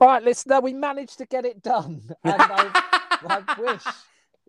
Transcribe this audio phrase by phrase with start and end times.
[0.00, 2.02] Right, listener, we managed to get it done.
[2.24, 2.88] And I,
[3.28, 3.84] I wish,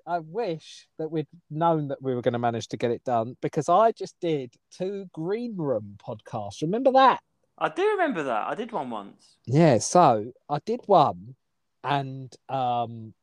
[0.08, 3.35] I wish that we'd known that we were going to manage to get it done
[3.41, 6.61] because I just did two Green Room podcasts.
[6.61, 7.19] Remember that?
[7.57, 8.47] I do remember that.
[8.47, 9.35] I did one once.
[9.45, 9.77] Yeah.
[9.79, 11.36] So I did one,
[11.83, 13.13] and um,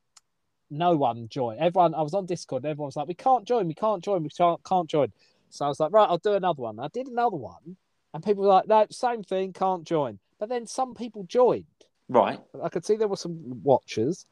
[0.71, 1.61] no one joined.
[1.61, 2.63] Everyone, I was on Discord.
[2.63, 3.67] And everyone was like, "We can't join.
[3.67, 4.23] We can't join.
[4.23, 5.13] We can't can't join."
[5.49, 7.77] So I was like, "Right, I'll do another one." I did another one,
[8.13, 9.55] and people were like, "No, same thing.
[9.55, 11.65] Can't join." But then some people joined.
[12.09, 12.41] Right.
[12.63, 14.27] I could see there were some watchers.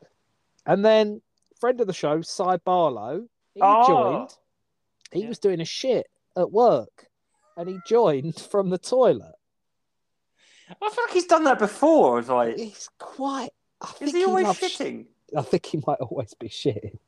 [0.65, 1.21] And then
[1.61, 3.87] friend of the show, Cy Barlow, he Oh.
[3.87, 4.31] joined.
[5.13, 5.29] He Yeah.
[5.29, 7.09] was doing a shit at work
[7.57, 9.35] and he joined from the toilet.
[10.69, 12.19] I feel like he's done that before.
[12.19, 15.07] It's like, He's quite I is he always shitting?
[15.37, 16.99] I think he might always be shitting.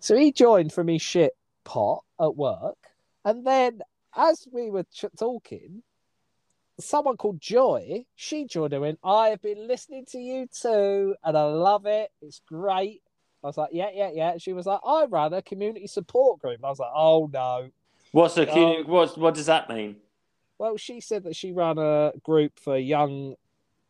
[0.00, 2.78] so he joined from his shit pot at work.
[3.24, 3.82] And then
[4.16, 5.82] as we were ch- talking,
[6.84, 11.36] someone called Joy, she joined and went, I have been listening to you too, and
[11.36, 12.10] I love it.
[12.22, 13.02] It's great.
[13.42, 14.38] I was like, yeah, yeah, yeah.
[14.38, 16.60] She was like, I run a community support group.
[16.62, 17.70] I was like, oh no.
[18.12, 18.82] What's the Oh.
[18.84, 19.16] what?
[19.16, 19.96] What does that mean?
[20.58, 23.36] Well, she said that she ran a group for young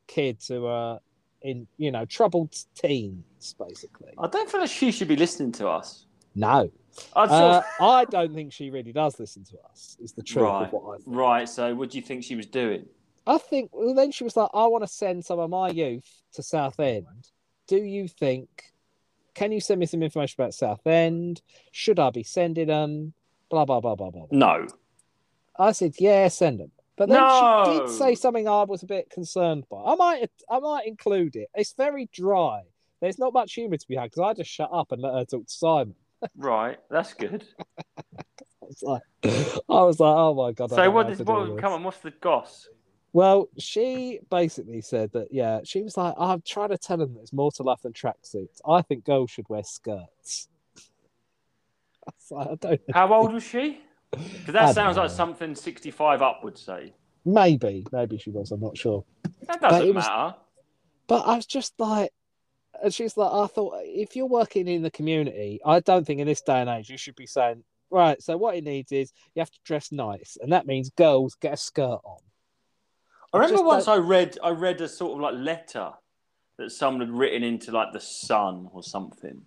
[0.06, 1.00] kids who are
[1.42, 4.12] in, you know, troubled teens, basically.
[4.18, 6.06] I don't feel like she should be listening to us.
[6.34, 6.70] No.
[7.14, 9.96] Uh, I don't think she really does listen to us.
[10.00, 10.66] Is the truth Right.
[10.66, 11.16] of what I think.
[11.16, 11.48] right.
[11.48, 12.86] So, what do you think she was doing?
[13.26, 13.70] I think.
[13.72, 17.30] Well, then she was like, "I want to send some of my youth to Southend.
[17.66, 18.48] Do you think?
[19.34, 21.40] Can you send me some information about Southend?
[21.70, 23.12] Should I be sending them?
[23.48, 24.38] Blah blah blah blah blah." blah.
[24.38, 24.66] No.
[25.58, 27.18] I said, "Yeah, send them." But then
[27.64, 29.82] she did say something I was a bit concerned by.
[29.82, 31.48] I might, I might include it.
[31.54, 32.62] It's very dry.
[33.00, 35.24] There's not much humour to be had because I just shut up and let her
[35.24, 35.94] talk to Simon.
[36.36, 36.78] Right.
[36.90, 37.44] That's good.
[37.62, 38.22] I
[38.62, 40.70] was like, I was like, oh my god.
[40.70, 41.06] So, what?
[41.06, 41.82] know Is, how to do what come on.
[41.82, 42.68] What's the goss?
[43.12, 47.32] Well, she basically said that, yeah, she was like, I'm trying to tell them there's
[47.32, 48.60] more to life than tracksuits.
[48.64, 50.48] I think girls should wear skirts.
[52.06, 52.78] I like, I don't know.
[52.94, 53.80] How old was she?
[54.12, 56.94] Because that sounds like something sixty-five up would say.
[57.24, 59.04] Maybe, maybe she was, I'm not sure.
[59.46, 60.34] That doesn't was- matter.
[61.06, 62.12] But I was just like,
[62.82, 66.26] and she's like, I thought if you're working in the community, I don't think in
[66.26, 69.40] this day and age you should be saying, right, so what it needs is you
[69.40, 70.36] have to dress nice.
[70.40, 72.18] And that means girls get a skirt on.
[73.32, 75.90] I remember just once I read I read a sort of like letter
[76.58, 79.42] that someone had written into like the Sun or something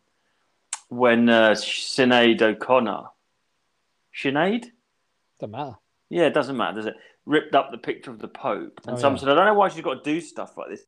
[0.90, 3.04] when uh, Sinead O'Connor,
[4.16, 4.66] Sinead,
[5.40, 5.76] Doesn't matter.
[6.10, 6.96] yeah, it doesn't matter, does it?
[7.26, 9.22] Ripped up the picture of the Pope, and Oh, someone yeah.
[9.22, 10.86] said, "I don't know why she's got to do stuff like this.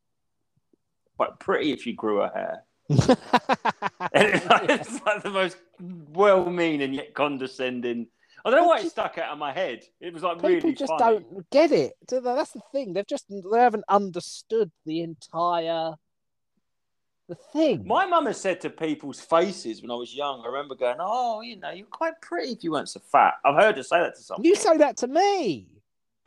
[1.18, 3.08] Quite pretty if she grew her hair." It's,
[4.46, 8.08] like, it's like the most well-meaning yet condescending.
[8.44, 9.84] I don't know why it stuck out of my head.
[10.00, 11.20] It was like People really just funny.
[11.20, 11.94] don't get it.
[12.08, 12.94] That's the thing.
[12.94, 15.96] They've just they haven't understood the entire
[17.28, 17.88] the thing.
[17.88, 21.42] My mum has said to people's faces when I was young, I remember going, Oh,
[21.42, 23.34] you know, you're quite pretty if you weren't so fat.
[23.44, 24.46] I've heard her say that to someone.
[24.46, 25.68] You say that to me.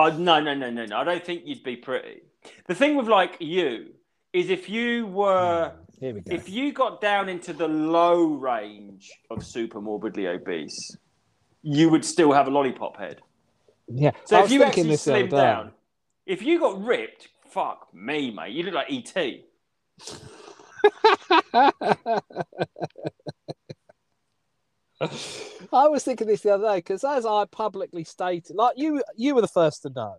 [0.01, 0.97] Oh, no, no, no, no, no.
[0.97, 2.23] I don't think you'd be pretty.
[2.67, 3.95] The thing with like you
[4.39, 6.35] is if you were, hmm, Here we go.
[6.35, 10.97] if you got down into the low range of super morbidly obese,
[11.63, 13.21] you would still have a lollipop head.
[13.89, 14.13] yeah.
[14.25, 15.37] So I if was you thinking actually this the other slimmed day.
[15.37, 15.73] down,
[16.27, 18.53] if you got ripped, fuck me, mate.
[18.53, 19.15] You look like ET.
[25.73, 29.35] I was thinking this the other day because, as I publicly stated, like you, you
[29.35, 30.17] were the first to know,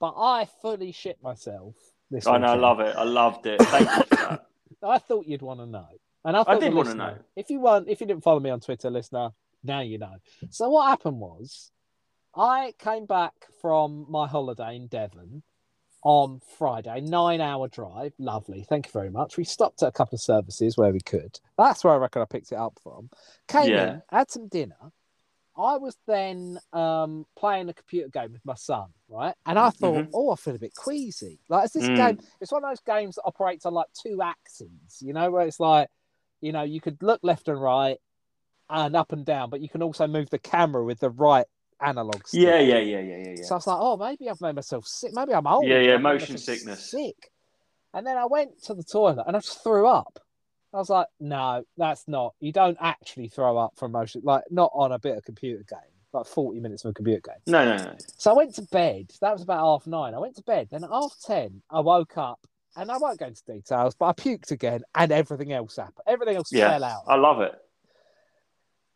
[0.00, 1.76] but I fully shit myself.
[2.10, 2.96] This oh, I know, I love it.
[2.96, 3.62] I loved it.
[3.62, 4.46] Thank you for that.
[4.82, 5.86] I thought you'd want to know,
[6.24, 7.14] and I, thought did the wanna know.
[7.36, 9.30] If you weren't, if you didn't follow me on Twitter, listener,
[9.62, 10.14] now you know.
[10.48, 11.70] So what happened was,
[12.34, 15.42] I came back from my holiday in Devon
[16.02, 18.14] on Friday, nine-hour drive.
[18.18, 19.36] Lovely, thank you very much.
[19.36, 21.38] We stopped at a couple of services where we could.
[21.58, 23.10] That's where I reckon I picked it up from.
[23.48, 23.92] Came Yeah.
[23.94, 24.92] in, had some dinner.
[25.60, 29.34] I was then um, playing a computer game with my son, right?
[29.46, 30.10] And I thought, Mhm.
[30.14, 31.38] oh, I feel a bit queasy.
[31.48, 31.96] Like, it's this Mm.
[31.96, 35.46] game, it's one of those games that operates on like two axes, you know, where
[35.46, 35.88] it's like,
[36.40, 37.98] you know, you could look left and right
[38.68, 41.46] and up and down, but you can also move the camera with the right
[41.80, 42.42] analog stick.
[42.42, 43.42] Yeah, yeah, yeah, yeah, yeah, yeah.
[43.44, 45.12] So I was like, oh, maybe I've made myself sick.
[45.12, 45.66] Maybe I'm old.
[45.66, 46.90] Yeah, yeah, motion sickness.
[46.90, 47.30] Sick.
[47.92, 50.20] And then I went to the toilet and I just threw up.
[50.72, 52.34] I was like, no, that's not.
[52.40, 55.78] You don't actually throw up from motion, like not on a bit of computer game,
[56.12, 57.42] like 40 minutes of a computer game.
[57.46, 57.96] No, no, no.
[58.16, 59.10] So I went to bed.
[59.20, 60.14] That was about half nine.
[60.14, 60.68] I went to bed.
[60.70, 62.38] Then at half 10, I woke up
[62.76, 66.04] and I won't go into details, but I puked again and everything else happened.
[66.06, 67.02] Everything else Yeah, fell out.
[67.08, 67.54] I love it.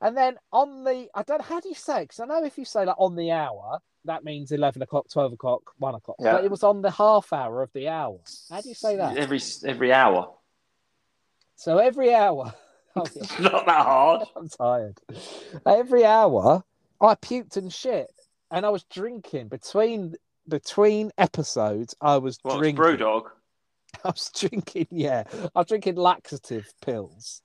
[0.01, 2.03] And then on the, I don't how do you say?
[2.03, 5.33] Because I know if you say like on the hour, that means 11 o'clock, 12
[5.33, 6.17] o'clock, 1 o'clock.
[6.21, 6.33] Yeah.
[6.33, 8.21] But it was on the half hour of the hour.
[8.51, 9.17] How do you say that?
[9.17, 10.35] Every every hour.
[11.57, 12.53] So every hour,
[12.97, 14.23] oh, yeah, It's not that hard.
[14.37, 14.99] I'm tired.
[15.67, 16.65] Every hour,
[17.01, 18.11] I puked and shit.
[18.51, 20.15] And I was drinking between
[20.49, 21.95] between episodes.
[22.01, 22.77] I was drinking.
[22.77, 23.07] What, drinking.
[23.07, 23.25] Brewdog?
[24.05, 25.25] I was drinking, yeah.
[25.55, 27.43] I was drinking laxative pills.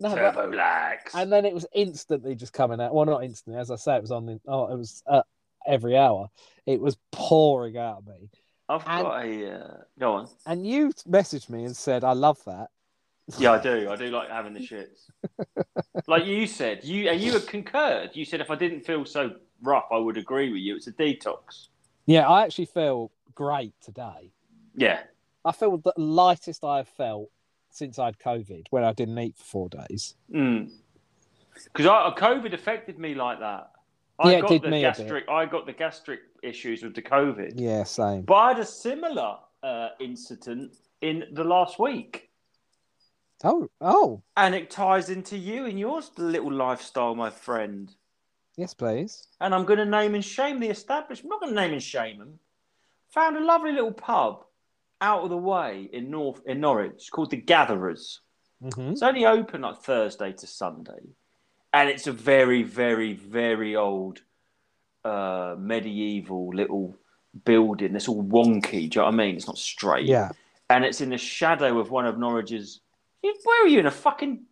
[0.00, 1.12] No, Turbo Lax.
[1.14, 2.94] and then it was instantly just coming out.
[2.94, 4.40] Well, not instantly, as I say, it was on the.
[4.46, 5.22] Oh, it was uh,
[5.66, 6.28] every hour.
[6.66, 8.30] It was pouring out of me.
[8.68, 9.52] I've and- got a.
[9.52, 9.76] Uh...
[9.98, 10.28] Go on.
[10.46, 12.68] And you messaged me and said, "I love that."
[13.36, 13.90] Yeah, I do.
[13.90, 15.10] I do like having the shits.
[16.06, 18.10] like you said, you and you had concurred.
[18.14, 19.32] You said if I didn't feel so
[19.62, 20.76] rough, I would agree with you.
[20.76, 21.68] It's a detox.
[22.06, 24.32] Yeah, I actually feel great today.
[24.74, 25.00] Yeah.
[25.44, 27.30] I feel the lightest I have felt
[27.70, 30.14] since I had COVID, when I didn't eat for four days.
[30.28, 33.70] Because I COVID affected me like that.
[34.18, 35.28] I Yeah, it got did the me gastric.
[35.28, 37.52] I got the gastric issues with the COVID.
[37.56, 38.22] Yeah, same.
[38.22, 42.27] But I had a similar uh, incident in the last week.
[43.44, 47.94] Oh, oh, And it ties into you and your little lifestyle, my friend.
[48.56, 49.28] yes, please.
[49.40, 51.26] And I'm going to name and shame the establishment.
[51.26, 52.38] I'm not going to name and shame them.
[53.10, 54.44] Found a lovely little pub
[55.00, 58.20] out of the way in North in Norwich called the Gatherers.
[58.60, 61.14] hmm It's only open like Thursday to Sunday,
[61.72, 64.20] and it's a very, very, very old
[65.04, 66.96] uh, medieval little
[67.44, 67.94] building.
[67.94, 68.70] It's all wonky.
[68.70, 69.36] Do you know what I mean?
[69.36, 70.06] It's not straight.
[70.06, 70.30] Yeah,
[70.68, 72.80] and it's in the shadow of one of Norwich's.
[73.22, 74.44] Where are you in a fucking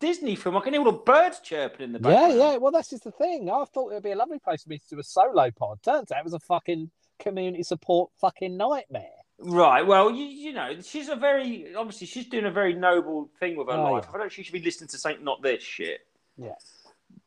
[0.00, 0.56] Disney film?
[0.56, 2.34] I can hear all the birds chirping in the background.
[2.36, 2.52] yeah.
[2.52, 2.56] Yeah.
[2.58, 3.50] Well, that's just the thing.
[3.50, 5.82] I thought it would be a lovely place for me to do a solo pod.
[5.82, 9.08] Turns out it was a fucking community support fucking nightmare.
[9.38, 9.86] Right.
[9.86, 13.68] Well, you, you know, she's a very obviously she's doing a very noble thing with
[13.68, 14.04] her Oh, life.
[14.08, 14.14] yeah.
[14.14, 16.00] I don't she should be listening to something not this shit.
[16.38, 16.54] Yeah.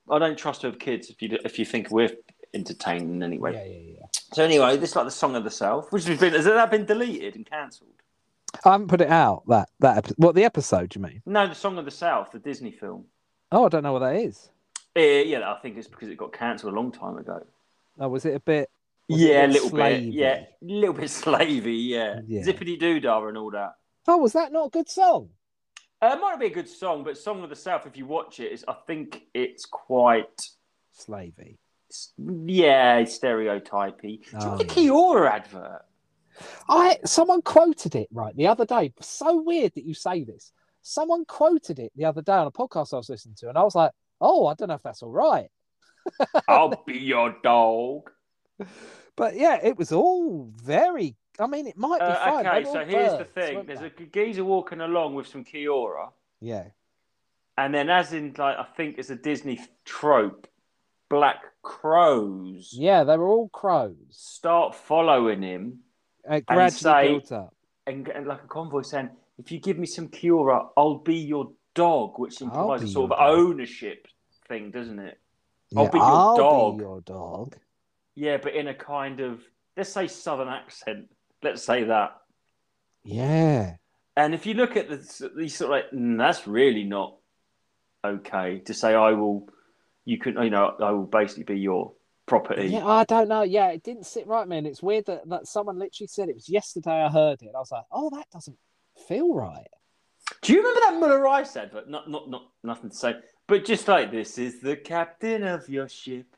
[0.10, 2.10] I don't trust her with kids if you if you think we're
[2.56, 3.54] entertaining anyway.
[3.54, 4.06] Yeah, yeah, yeah.
[4.34, 6.72] So anyway, this is like the song of the South, which has been has that
[6.72, 7.90] been deleted and cancelled?
[8.66, 9.44] I haven't put it out.
[9.48, 10.96] That that epi- what the episode?
[10.96, 11.22] You mean?
[11.26, 13.06] No, the song of the South, the Disney film.
[13.52, 14.50] Oh, I don't know what that is.
[14.96, 17.46] Eh, yeah, I think it's because it got cancelled a long time ago.
[18.00, 18.70] Oh, was it a bit?
[19.08, 20.06] yeah, a bit little slavey?
[20.06, 20.14] bit.
[20.14, 21.88] Yeah, a little bit slavey.
[21.90, 22.42] Yeah, Yeah.
[22.44, 23.76] zippity doo dah and all that.
[24.08, 25.30] Oh, was that not a good song?
[26.02, 28.40] Uh, it might be a good song, but "Song of the South," if you watch
[28.40, 30.50] it, is I think it's quite
[30.98, 31.58] Slavey.
[32.18, 34.02] yeah stereotypy.
[34.02, 34.74] Do you Oh, remember the yeah.
[34.74, 35.86] Kia-Ora advert?
[36.68, 38.94] I someone quoted it right the other day.
[39.02, 40.52] So weird that you say this.
[40.82, 43.64] Someone quoted it the other day on a podcast I was listening to, and I
[43.64, 43.92] was like,
[44.22, 45.50] "Oh, I don't know if that's all right."
[46.48, 48.10] I'll be your dog.
[49.16, 51.16] But yeah, it was all very.
[51.40, 52.48] I mean, it might be Uh, fine.
[52.48, 53.88] okay, so here's the thing: there's they?
[53.88, 56.10] a geezer walking along with some Kia-Ora,
[56.42, 56.66] yeah,
[57.58, 60.48] and then, as in like I think it's a Disney trope,
[61.10, 63.96] black crows yeah, they were all crows.
[64.12, 65.80] start following him.
[66.30, 67.54] It gradually say- built up.
[67.88, 71.52] and, and like a convoy saying, "If you give me some Kia-Ora, I'll be your
[71.74, 73.38] dog," which implies a sort of dog.
[73.40, 74.08] ownership
[74.48, 75.20] thing, doesn't it?
[75.76, 76.78] I'll Yeah, be your I'll dog.
[76.78, 77.56] Be your dog.
[78.16, 79.42] Yeah, but in a kind of
[79.78, 81.10] let's say southern accent.
[81.42, 82.18] Let's say that.
[83.04, 83.78] Yeah,
[84.18, 87.16] And if you look at the, these sort of like, mm, that's really not
[88.04, 88.94] okay to say.
[88.94, 89.48] I will.
[90.06, 91.94] You can, you know, I will basically be your
[92.30, 92.68] property.
[92.68, 92.86] yeah.
[92.86, 93.42] I don't know.
[93.42, 94.66] Yeah, it didn't sit right, man.
[94.66, 97.04] It's weird that, that someone literally said it was yesterday.
[97.04, 97.52] I heard it.
[97.56, 98.58] I was like, "Oh, that doesn't
[99.08, 99.68] feel right."
[100.42, 101.90] Do you remember that Muller Rice advert?
[101.90, 103.16] Not, not, not, nothing to say,
[103.48, 106.36] but just like this is the captain of your ship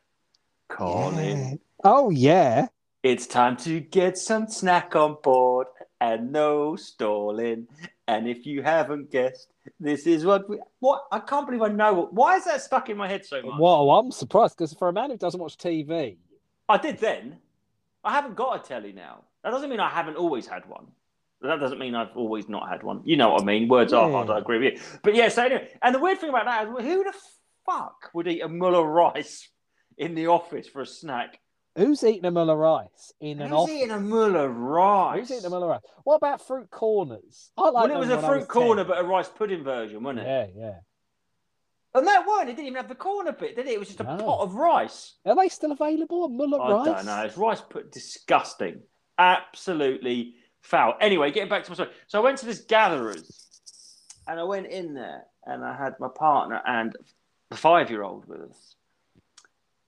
[0.69, 1.39] calling.
[1.39, 1.55] Yeah.
[1.83, 2.67] Oh yeah.
[3.03, 5.67] It's time to get some snack on board
[6.01, 7.67] and no stalling.
[8.07, 9.47] And if you haven't guessed,
[9.79, 10.59] this is what we.
[10.79, 12.09] What I can't believe I know.
[12.11, 13.57] Why is that stuck in my head so much?
[13.57, 16.17] Well, I'm surprised because for a man who doesn't watch TV,
[16.67, 17.37] I did then.
[18.03, 19.23] I haven't got a telly now.
[19.43, 20.87] That doesn't mean I haven't always had one.
[21.41, 23.01] That doesn't mean I've always not had one.
[23.03, 23.67] You know what I mean?
[23.67, 24.29] Words are hard.
[24.29, 24.79] I agree with you.
[25.03, 27.13] But yeah, so anyway, and the weird thing about that is, who the
[27.65, 29.49] fuck would eat a Muller rice
[29.97, 31.39] in the office for a snack?
[31.75, 33.75] Who's eating a Muller rice in an Who's office?
[33.75, 35.19] eating a Muller rice?
[35.19, 35.81] Who's eating a Muller rice?
[36.03, 37.51] What about fruit corners?
[37.57, 37.73] I like.
[37.89, 38.87] well, it was a I fruit corner, 10.
[38.87, 40.53] but a rice pudding version, wasn't it?
[40.57, 40.73] yeah, yeah.
[41.93, 43.71] And that one, it didn't even have the corner bit, did it?
[43.73, 44.17] It was just a No.
[44.17, 45.15] pot of rice.
[45.25, 46.23] Are they still available?
[46.25, 46.85] A Muller I rice?
[46.85, 47.23] don't know.
[47.25, 48.81] It's rice put disgusting.
[49.17, 50.93] Absolutely foul.
[51.01, 51.89] Anyway, getting back to my story.
[52.07, 53.59] So I went to this gatherers
[54.27, 56.95] and I went in there and I had my partner and
[57.49, 58.75] the five year old with us.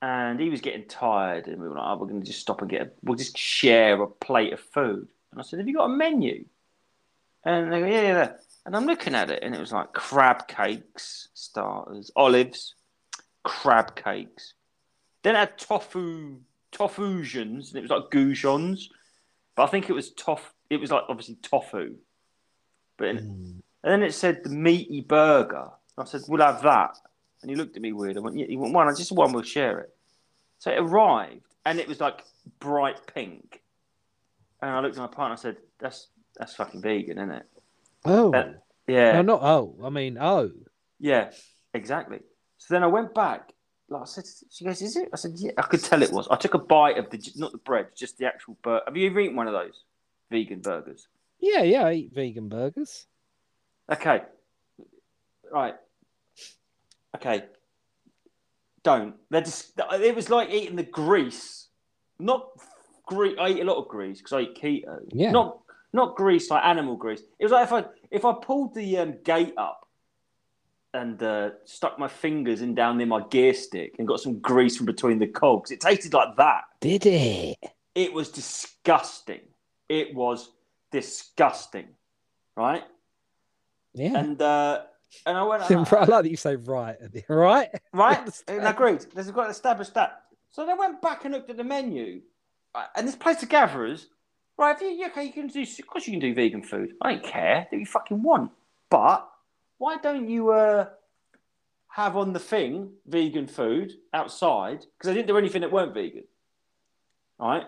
[0.04, 2.60] And he was getting tired and we were like, oh, we're going to just stop
[2.62, 5.08] and get a, we'll just share a plate of food.
[5.32, 6.44] And I said, have you got a menu?
[7.46, 8.14] And they go, yeah, yeah.
[8.14, 8.32] yeah.
[8.66, 12.76] And I'm looking at it and it was like crab cakes, starters, olives,
[13.44, 14.56] crab cakes.
[15.22, 16.40] Then it had tofu
[16.74, 18.90] tofusions, and it was like goujons,
[19.56, 20.40] but I think it was tof.
[20.70, 21.96] It was like obviously tofu,
[22.98, 23.62] but in, Mm.
[23.84, 25.70] and then it said the meaty burger.
[25.98, 26.98] I said, "We'll have that."
[27.44, 28.18] And he looked at me weird.
[28.18, 28.88] I went, "Yeah, you want one?
[28.88, 29.32] I just one.
[29.34, 29.94] We'll share it."
[30.60, 32.24] So it arrived, and it was like
[32.60, 33.62] bright pink.
[34.62, 35.34] And I looked at my partner.
[35.34, 36.08] and I said, "That's
[36.38, 37.46] that's fucking vegan, isn't it?"
[38.06, 38.54] Oh, Uh,
[38.88, 39.76] Yeah, no, not oh.
[39.84, 40.52] I mean, oh.
[41.00, 41.32] yeah,
[41.74, 42.20] exactly.
[42.58, 43.52] So then I went back.
[43.90, 46.28] Like I said, she goes, "Is it?" I said, "Yeah." I could tell it was.
[46.30, 48.84] I took a bite of the not the bread, just the actual burger.
[48.88, 49.84] Have you ever eaten one of those
[50.32, 51.08] vegan burgers?
[51.40, 51.84] Yeah, yeah.
[51.84, 53.06] I eat vegan burgers.
[53.92, 54.22] Okay.
[55.52, 55.76] Right.
[57.16, 57.46] Okay.
[58.84, 59.16] Don't.
[59.30, 59.74] They're just.
[59.94, 61.68] It was like eating the grease.
[62.20, 62.50] Not
[63.06, 63.38] grease.
[63.40, 65.00] I eat a lot of grease because I eat keto.
[65.12, 65.32] Yeah.
[65.32, 65.60] Not
[65.94, 67.22] not grease like animal grease.
[67.40, 69.88] It was like if I if I pulled the um, gate up
[70.94, 74.78] and uh, stuck my fingers in down near my gear stick and got some grease
[74.78, 75.72] from between the cogs.
[75.72, 76.62] It tasted like that.
[76.82, 77.58] Did it?
[77.96, 79.42] It was disgusting.
[79.90, 80.52] It was
[80.92, 81.88] disgusting.
[82.56, 82.84] Right.
[83.94, 84.18] Yeah.
[84.18, 84.82] And uh,
[85.26, 85.64] and I went.
[85.72, 86.98] I like that you say right
[87.30, 87.70] right.
[87.94, 88.42] Right?
[88.48, 89.06] And agreed.
[89.14, 90.24] There's got established that.
[90.50, 92.22] So they went back and looked at the menu,
[92.96, 94.08] and this place of gatherers,
[94.58, 94.76] right?
[94.76, 95.62] If you you- okay, you can do.
[95.62, 96.94] Of course, you can do vegan food.
[97.02, 97.68] I don't care.
[97.72, 98.52] Do you fucking want.
[98.90, 99.28] But
[99.80, 100.88] why don't you uh,
[101.88, 104.80] have on the thing vegan food outside?
[104.80, 106.24] Because they didn't do anything that weren't vegan.
[107.40, 107.66] All right.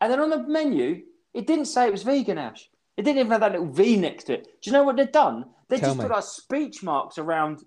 [0.00, 2.68] And then on the menu, it didn't say it was vegan, Ash.
[2.96, 4.44] It didn't even have that little V next to it.
[4.60, 5.46] Do you know what they've done?
[5.68, 6.04] They Tell just me.
[6.04, 7.64] put like speech marks around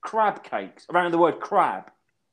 [0.00, 1.90] crab cakes, around the word crab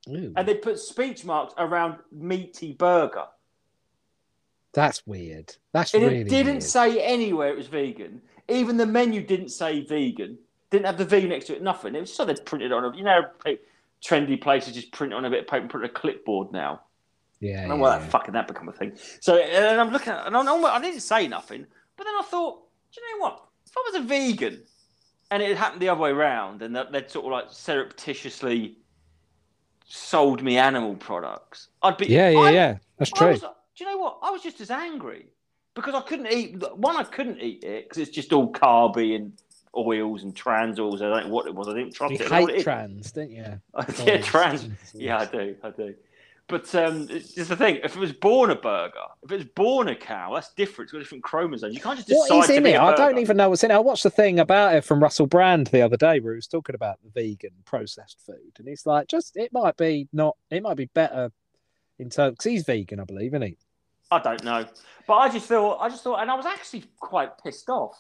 [0.10, 3.26] Ooh, and they put speech marks around meaty burger.
[4.74, 5.56] that's weird.
[5.74, 6.64] That's And really it didn't weird.
[6.64, 8.22] say anywhere it was vegan.
[8.48, 10.38] Even the menu didn't say vegan.
[10.72, 11.64] Didn't have the V next to it.
[11.64, 11.96] Nothing.
[11.96, 12.96] It was just they printed on a.
[12.96, 13.22] You know,
[14.04, 16.52] trendy places just print on a bit of paper and put it on a clipboard
[16.52, 16.82] now.
[17.40, 18.00] Yeah, I yeah, don't know why yeah.
[18.00, 18.94] that fucking that become a thing.
[19.20, 21.66] So and I'm looking at, and I'm, I didn't say nothing,
[21.98, 22.62] but then I thought,
[22.94, 23.44] do you know what?
[23.66, 24.64] If I was a vegan,
[25.32, 28.76] and it happened the other way around, and that they'd sort of like surreptitiously
[29.86, 32.78] sold me animal products, I'd be yeah, yeah, I- yeah.
[32.98, 33.32] That's true.
[33.32, 34.20] was, do you know what?
[34.22, 35.28] I was just as angry
[35.74, 36.62] because I couldn't eat.
[36.76, 39.34] One, I couldn't eat it because it's just all carby and
[39.76, 41.02] oils and trans oils.
[41.02, 41.68] I don't know what it was.
[41.68, 42.22] I didn't trust You it.
[42.22, 43.62] I don't know what hate it trans, don't you?
[44.06, 44.70] yeah, trans.
[44.94, 45.56] Yeah, I do.
[45.64, 45.96] I do.
[46.50, 47.80] But um, it's just the thing.
[47.84, 50.88] If it was born a burger, if it was born a cow, that's different.
[50.88, 51.76] It's got different chromosomes.
[51.76, 52.76] You can't just decide What is to in it?
[52.76, 53.76] I don't even know what's in it.
[53.76, 56.48] I watched the thing about it from Russell Brand the other day where he was
[56.48, 58.54] talking about the vegan processed food.
[58.58, 61.32] And he's like, just it might be not, it might be better
[62.00, 63.58] in terms, because he's vegan, I believe, isn't he?
[64.10, 64.66] I don't know.
[65.06, 65.80] But I just thought.
[65.80, 67.96] I just thought, and I was actually quite pissed off.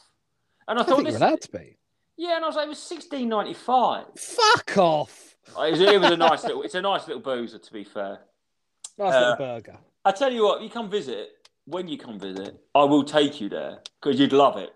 [0.68, 1.78] And I, I thought, this, you're allowed to be.
[2.18, 4.06] yeah, and I was like, it was sixteen ninety five.
[4.18, 5.36] Fuck off.
[5.48, 6.64] It was, it was a nice little.
[6.64, 8.20] It's a nice little boozer, to be fair.
[9.00, 9.78] Nice Uh, little burger.
[10.06, 11.30] I tell you what, you come visit.
[11.66, 14.74] When you come visit, I will take you there because you'd love it.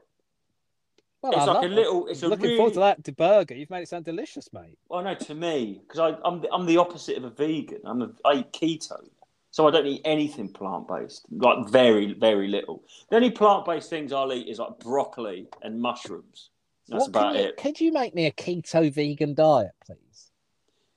[1.22, 1.72] Well, it's I like a it.
[1.72, 2.08] little.
[2.08, 3.56] It's a Looking really, forward to that to burger.
[3.56, 4.78] You've made it sound delicious, mate.
[4.90, 7.80] Well, no, to me, because I'm the, I'm the opposite of a vegan.
[7.86, 9.08] I'm a, I eat keto,
[9.50, 11.26] so I don't eat anything plant based.
[11.32, 12.84] Like very, very little.
[13.10, 16.50] The only plant based things I'll eat is like broccoli and mushrooms.
[16.90, 17.58] That's What about you, it.
[17.58, 20.30] Could you make me a keto vegan diet, please?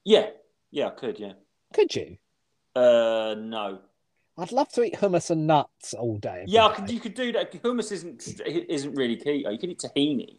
[0.04, 0.30] Yeah,
[0.72, 1.18] yeah, I could.
[1.18, 1.34] Yeah.
[1.72, 2.18] Could you?
[2.76, 3.78] Uh, no.
[4.38, 6.44] I'd love to eat hummus and nuts all day.
[6.46, 7.50] Yeah, I could, you could do that.
[7.62, 9.50] Hummus isn't isn't really keto.
[9.50, 10.36] You can eat tahini.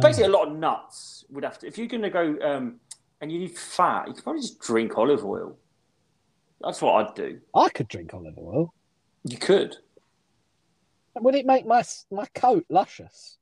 [0.00, 1.66] Basically, a lot of nuts would have to.
[1.66, 2.76] If you're going to go um,
[3.20, 5.58] and you need fat, you could probably just drink olive oil.
[6.60, 7.40] That's what I'd do.
[7.54, 8.72] I could drink olive oil.
[9.24, 9.76] You could.
[11.16, 13.38] Would it make my my coat luscious?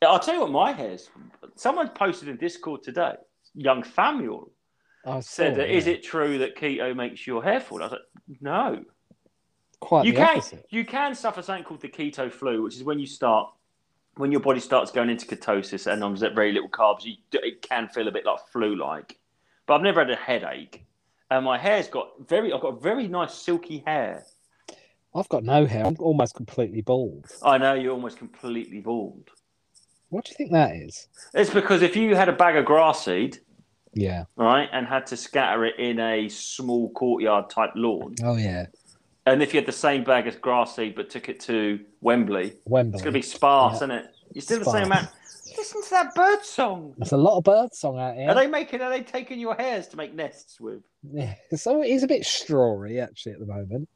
[0.00, 1.10] Yeah, I'll tell you what my hair's.
[1.56, 3.14] Someone posted in Discord today.
[3.54, 4.50] Young Samuel
[5.20, 8.84] said, that, "Is it true that keto makes your hair fall?" I was like, "No,
[9.80, 10.38] quite you can.
[10.38, 10.66] opposite?
[10.70, 13.52] You can suffer something called the keto flu, which is when you start,
[14.16, 17.04] when your body starts going into ketosis and on very little carbs.
[17.04, 19.18] You, it can feel a bit like flu-like.
[19.66, 20.84] But I've never had a headache,
[21.30, 22.52] and my hair's got very.
[22.52, 24.24] I've got very nice silky hair.
[25.14, 25.84] I've got no hair.
[25.84, 27.26] I'm almost completely bald.
[27.42, 29.28] I know you're almost completely bald.
[30.08, 31.08] What do you think that is?
[31.34, 33.40] It's because if you had a bag of grass seed,
[33.94, 34.24] Yeah.
[34.36, 38.66] right, and had to scatter it in a small courtyard type lawn, Oh yeah.
[39.26, 42.54] and if you had the same bag as grass seed but took it to Wembley,
[42.64, 42.94] Wembley.
[42.94, 43.76] it's going to be sparse, Yeah.
[43.76, 44.06] isn't it?
[44.32, 44.86] You're still the same Sparse.
[44.86, 45.08] amount.
[45.58, 46.94] Listen to that bird song.
[46.96, 48.30] There's a lot of bird song out here.
[48.30, 48.80] Are they making?
[48.80, 50.82] Are they taking your hairs to make nests with?
[51.12, 51.34] Yeah.
[51.56, 53.88] So he's a bit strawy actually at the moment.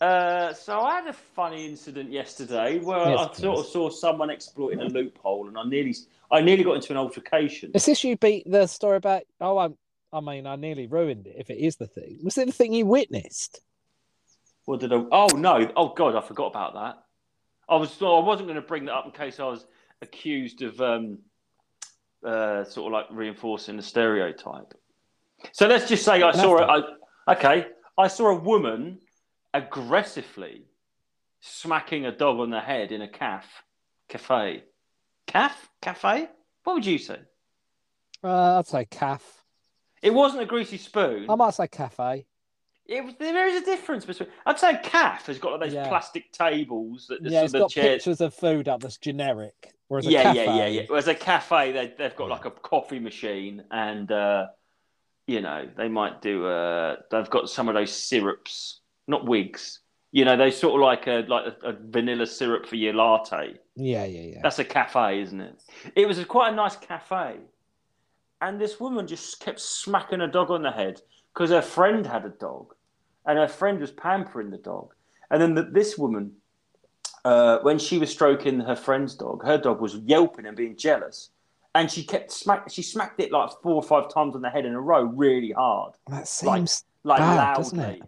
[0.00, 4.30] Uh, so I had a funny incident yesterday where Yes, I sort of saw someone
[4.30, 5.94] exploiting a loophole, and I nearly,
[6.30, 7.72] I nearly got into an altercation.
[7.74, 9.22] Is this you beat the story about?
[9.40, 9.68] Oh, I,
[10.12, 11.34] I mean, I nearly ruined it.
[11.38, 13.60] If it is the thing, was it the thing you witnessed?
[14.66, 15.02] What did I?
[15.10, 15.68] Oh no!
[15.74, 17.02] Oh god, I forgot about that.
[17.68, 19.66] I was I wasn't going to bring that up in case I was
[20.00, 21.18] accused of um,
[22.24, 24.74] uh, sort of like reinforcing the stereotype.
[25.52, 26.84] So let's just say I saw it.
[27.28, 29.00] Okay, I saw a woman
[29.54, 30.66] aggressively
[31.40, 33.46] smacking a dog on the head in a caf
[34.08, 34.64] cafe.
[35.26, 36.28] Caf cafe?
[36.64, 37.18] What would you say?
[38.24, 39.44] Uh, I'd say caf.
[40.02, 41.26] It wasn't a greasy spoon.
[41.28, 42.26] I might say cafe.
[42.86, 44.30] It there is a difference between.
[44.46, 45.88] I'd say CAF has got those Yeah.
[45.88, 47.96] plastic tables that the, Yeah, it's the got chairs.
[47.96, 49.74] pictures of food up that's generic.
[49.88, 50.82] Whereas a Yeah, cafe, yeah, yeah, yeah.
[50.86, 54.46] Whereas a cafe, they, they've got like a coffee machine, and uh,
[55.26, 56.46] you know they might do.
[56.46, 59.80] Uh, they've got some of those syrups, not wigs.
[60.12, 63.54] You know, they sort of like a like a, a vanilla syrup for your latte.
[63.76, 64.40] yeah, yeah, yeah.
[64.42, 65.62] That's a cafe, isn't it?
[65.96, 67.36] It was a, quite a nice cafe.
[68.40, 71.02] And this woman just kept smacking a dog on the head
[71.34, 72.74] because her friend had a dog
[73.26, 74.94] and her friend was pampering the dog.
[75.30, 76.32] And then the, this woman,
[77.24, 81.30] uh, when she was stroking her friend's dog, her dog was yelping and being jealous.
[81.74, 84.64] And she kept smack, she smacked it like four or five times on the head
[84.64, 86.84] in a row, really hard, That seems.
[87.04, 88.02] like Bad, loudly.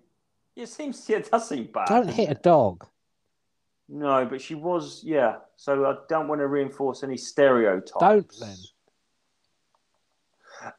[0.61, 1.89] It seems, yeah, it does seem bad.
[1.89, 2.87] Don't hit a dog.
[3.89, 5.37] No, but she was, yeah.
[5.57, 7.99] So I don't want to reinforce any stereotypes.
[7.99, 8.57] Don't then.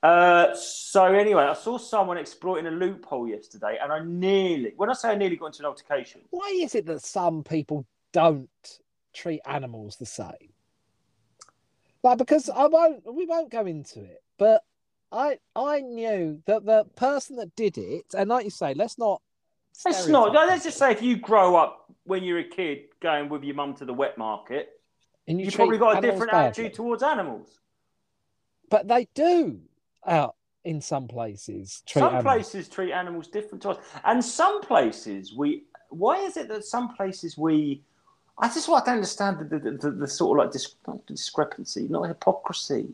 [0.04, 4.94] Uh, so anyway, I saw someone exploiting a loophole yesterday, and I nearly, when I
[4.94, 8.50] say I nearly got into an altercation, Why is it that some people don't
[9.14, 10.54] treat animals the same?
[12.04, 14.64] Like because I won't, we won't go into it, but
[15.12, 19.22] I I knew that the person that did it, and like you say, let's not.
[19.86, 20.34] It's not.
[20.34, 23.74] Let's just say if you grow up when you're a kid going with your mum
[23.76, 24.70] to the wet market,
[25.28, 26.48] and you you've probably got a different badly.
[26.48, 27.60] attitude towards animals.
[28.70, 29.60] But they do
[30.06, 32.24] out in some places some animals.
[32.24, 35.64] places treat animals different to us, and some places we.
[35.90, 37.82] Why is it that some places we?
[38.38, 41.06] I just what I don't understand the, the, the, the sort of like dis, not
[41.06, 42.88] discrepancy, not hypocrisy,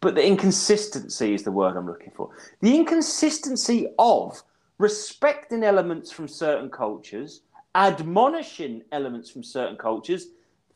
[0.00, 2.30] but the inconsistency is the word I'm looking for.
[2.60, 4.42] The inconsistency of
[4.78, 7.42] respecting elements from certain cultures,
[7.74, 10.26] admonishing elements from certain cultures,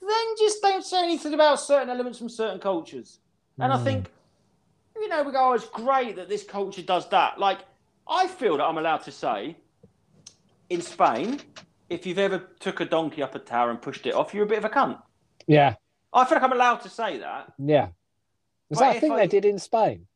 [0.01, 3.19] then just don't say anything about certain elements from certain cultures.
[3.59, 3.85] And I Mm.
[3.85, 4.13] think,
[4.97, 7.39] you know, we go, oh, it's great that this culture does that.
[7.39, 7.61] Like,
[8.09, 9.57] I feel that I'm allowed to say,
[10.71, 11.41] in Spain,
[11.89, 14.49] if you've ever took a donkey up a tower and pushed it off, you're a
[14.49, 15.01] bit of a cunt.
[15.47, 15.75] Yeah,
[16.13, 17.53] I feel like I'm allowed to say that.
[17.59, 17.87] yeah.
[18.69, 20.07] But Was that a thing I- they did in Spain?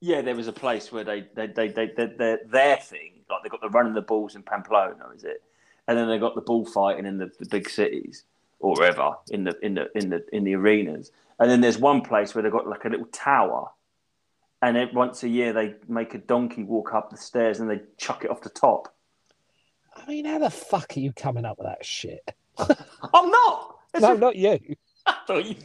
[0.00, 3.42] Yeah, there was a place where they they they they, they, they their thing like
[3.42, 5.42] they got the running the balls in Pamplona, is it?
[5.86, 8.24] And then they've got the bullfighting in the, the big cities
[8.60, 11.10] or wherever in the in the in the in the arenas.
[11.38, 13.70] And then there's one place where they've got like a little tower,
[14.62, 17.80] and then once a year they make a donkey walk up the stairs and they
[17.96, 18.94] chuck it off the top.
[19.96, 22.34] I mean, how the fuck are you coming up with that shit?
[22.58, 23.76] I'm not.
[23.94, 24.58] It's No, a- not you.
[25.06, 25.56] I thought you-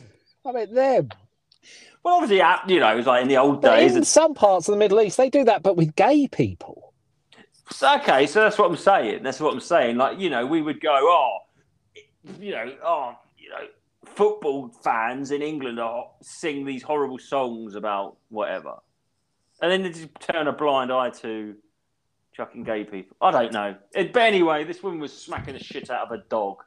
[0.45, 1.09] I mean, them.
[2.03, 3.91] well, obviously, uh, you know, it was like in the old But days.
[3.91, 6.92] in it's- some parts of the Middle East, they do that, but with gay people.
[7.71, 9.23] So, okay, so that's what I'm saying.
[9.23, 9.97] That's what I'm saying.
[9.97, 11.37] Like, you know, we would go, oh,
[12.39, 13.67] you know, oh, you know,
[14.05, 18.75] football fans in England are, sing these horrible songs about whatever.
[19.61, 21.55] And then they just turn a blind eye to
[22.33, 23.15] chucking gay people.
[23.21, 23.75] I don't know.
[23.93, 26.63] It, but anyway, this woman was smacking the shit out of a dog.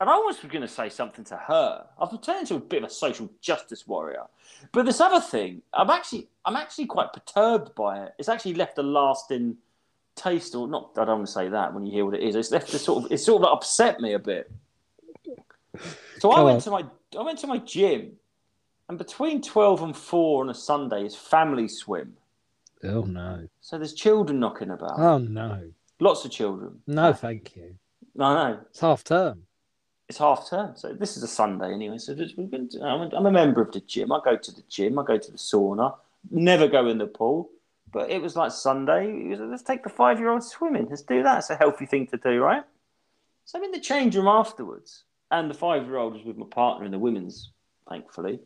[0.00, 1.86] And I was going to say something to her.
[2.00, 4.24] I've turned into a bit of a social justice warrior.
[4.72, 8.14] But this other thing, I'm actually, I'm actually quite perturbed by it.
[8.18, 9.56] It's actually left a lasting
[10.16, 10.90] taste, or not.
[10.96, 12.34] I don't want to say that when you hear what it is.
[12.34, 14.50] It's left a sort of, it sort of upset me a bit.
[16.18, 16.62] So I went on.
[16.62, 16.84] to my,
[17.18, 18.12] I went to my gym,
[18.88, 22.14] and between twelve and four on a Sunday is family swim.
[22.82, 23.46] Oh, no.
[23.60, 25.70] So there's children knocking about, Oh, no.
[26.00, 26.80] lots of children.
[26.86, 27.74] No, thank you.
[28.14, 29.42] No, no, It's half term.
[30.08, 31.98] it's half term, so this is a Sunday anyway.
[31.98, 34.10] So we've been, I'm, a, I'm a member of the gym.
[34.12, 34.98] I go to the gym.
[34.98, 35.94] I go to the sauna.
[36.30, 37.50] Never go in the pool.
[37.92, 39.10] But it was like Sunday.
[39.10, 40.86] It was, Let's take the five-year-old swimming.
[40.88, 41.38] Let's do that.
[41.38, 42.62] It's a healthy thing to do, right?
[43.44, 46.92] So I'm in the change room afterwards, and the five-year-old was with my partner in
[46.92, 47.50] the women's,
[47.88, 48.38] thankfully.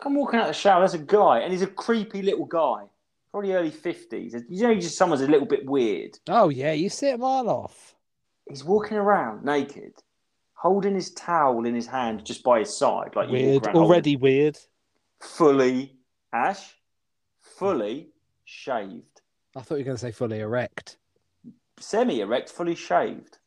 [0.00, 0.80] I'm walking out of the shower.
[0.80, 2.84] There's a guy, and he's a creepy little guy,
[3.30, 4.34] probably early fifties.
[4.48, 6.18] You know, just someone's a little bit weird.
[6.28, 7.94] Oh, yeah, you see a mile off.
[8.48, 9.92] He's walking around naked,
[10.54, 13.66] holding his towel in his hand just by his side, like Weird.
[13.66, 14.58] holding- Already weird.
[15.20, 15.94] fully
[16.32, 16.74] Ash,
[17.40, 18.08] fully
[18.52, 19.20] shaved,
[19.56, 20.98] I thought you were going to say fully erect.
[21.80, 23.38] semi-erect, fully shaved,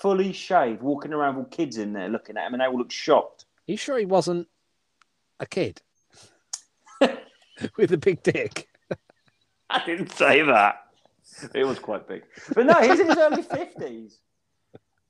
[0.00, 2.92] fully shaved, walking around with kids in there looking at him, and they all look
[2.92, 3.46] shocked.
[3.68, 4.46] Are you sure he wasn't
[5.40, 5.80] a kid
[7.76, 8.68] with a big dick?
[9.68, 10.76] I didn't say that.
[11.54, 12.22] It was quite big,
[12.54, 14.20] but no, he's in his early fifties,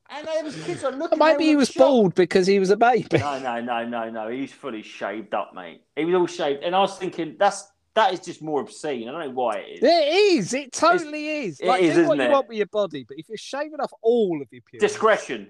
[0.08, 1.18] and there was kids like looking.
[1.18, 1.78] Maybe he was shocked.
[1.78, 3.18] bald because he was a baby.
[3.18, 4.28] No, no, no, no, no.
[4.28, 5.82] He's fully shaved up, mate.
[5.94, 9.08] He was all shaved, and I was thinking that's that is just more obscene.
[9.08, 9.82] I don't know why it is.
[9.82, 10.54] It is.
[10.54, 11.60] It totally is.
[11.62, 12.30] Like, is, do what you it?
[12.30, 15.48] want with your body, but if you're shaving off all of your pubes, Discretion.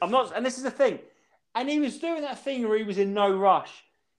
[0.00, 1.00] I'm not, and this is the thing.
[1.54, 3.70] And he was doing that thing where he was in no rush.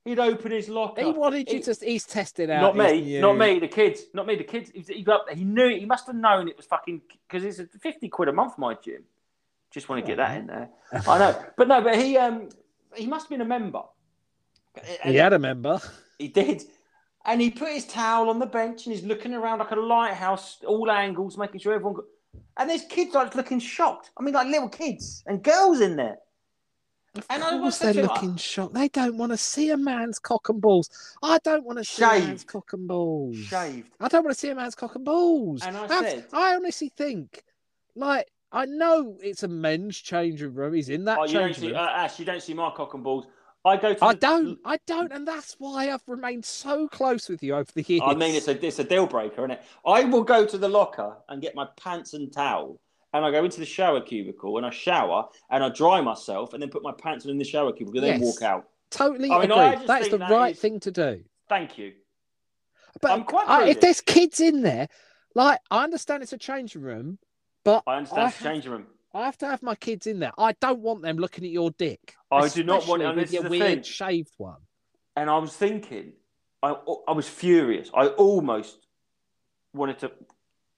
[0.05, 1.01] He'd open his locker.
[1.01, 1.75] he wanted you He- to.
[1.81, 2.75] He's tested out.
[2.75, 3.59] Not me, not me.
[3.59, 4.35] The kids, not me.
[4.35, 4.69] The kids.
[4.75, 5.69] He, he, got, he knew.
[5.69, 8.57] He must have known it was fucking because it's fifty quid a month.
[8.57, 9.03] My gym.
[9.71, 10.69] Just want to get that in there.
[11.07, 12.49] I know, but no, but he um
[12.95, 13.83] he must have been a member.
[15.03, 15.79] He had a member.
[16.19, 16.63] He did.
[17.25, 20.57] And he put his towel on the bench and he's looking around like a lighthouse,
[20.67, 22.05] all angles, making sure everyone got.
[22.57, 24.11] And there's kids like looking shocked.
[24.17, 26.17] I mean, like little kids and girls in there.
[27.29, 28.73] And I Of was they're looking shocked.
[28.73, 30.89] They don't want to see a man's cock and balls.
[31.21, 33.37] I don't want to see a man's cock and balls.
[33.37, 33.91] shaved.
[33.99, 35.61] I don't want to see a man's cock and balls.
[35.63, 37.43] And I I've- said- I honestly think,
[37.95, 40.73] like, I know it's a men's changing room.
[40.73, 41.77] He's in that Oh, you don't changing see, room.
[41.77, 43.25] uh, Ash, you don't see my cock and balls.
[43.65, 44.03] I go to.
[44.03, 44.59] I the- don't.
[44.65, 48.01] I don't, and that's why I've remained so close with you over the years.
[48.05, 49.61] I mean, it's a it's a deal breaker, isn't it?
[49.85, 52.79] I will go to the locker and get my pants and towel,
[53.13, 56.61] and I go into the shower cubicle and I shower and I dry myself and
[56.61, 58.67] then put my pants in the shower cubicle and then walk out.
[58.91, 59.63] totally I mean, agree.
[59.63, 61.23] I That is the that right is- thing to do.
[61.47, 61.93] Thank you.
[63.01, 64.87] But I'm quite I, if there's kids in there,
[65.35, 67.17] like I understand it's a changing room,
[67.63, 68.85] but I understand I it's a have- changing room.
[69.13, 70.31] I have to have my kids in there.
[70.37, 72.15] I don't want them looking at your dick.
[72.31, 73.83] I do not want- and with your weird thing.
[73.83, 74.61] shaved one.
[75.15, 76.13] And I was thinking,
[76.63, 76.75] I
[77.07, 77.91] I was furious.
[77.93, 78.87] I almost
[79.73, 80.11] wanted to.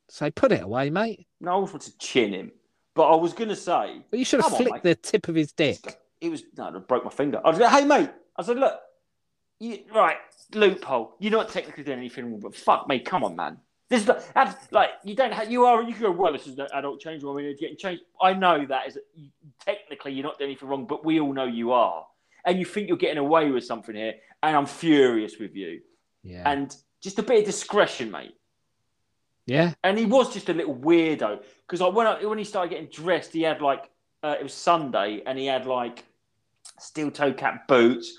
[0.10, 1.28] So put it away, mate.
[1.40, 2.52] No, I almost wanted to chin him,
[2.94, 5.28] but I was going to say But you should have Come on, flicked the tip
[5.30, 5.98] of his dick.
[6.20, 7.40] It was no, I broke my finger.
[7.44, 8.80] I was like, "Hey, mate," I said, "Look,
[9.60, 10.18] you, right,
[10.54, 11.16] loophole.
[11.20, 13.58] You're not technically doing anything wrong, but fuck me, come on, man.
[13.90, 15.52] This is that's, like you don't have.
[15.52, 15.84] You are.
[15.84, 16.12] You can go.
[16.12, 17.38] Well, this is an adult change room.
[17.38, 18.02] I mean, it's getting changed.
[18.20, 18.98] I know that is
[19.64, 22.06] technically you're not doing anything wrong, but we all know you are,
[22.46, 25.82] and you think you're getting away with something here, and I'm furious with you.
[26.24, 26.50] Yeah.
[26.52, 28.34] And just a bit of discretion, mate.
[29.46, 29.74] yeah.
[29.84, 32.90] And he was just a little weirdo because like when I, when he started getting
[32.90, 33.92] dressed, he had like
[34.24, 36.04] uh, it was Sunday, and he had like
[36.80, 38.18] steel toe cap boots,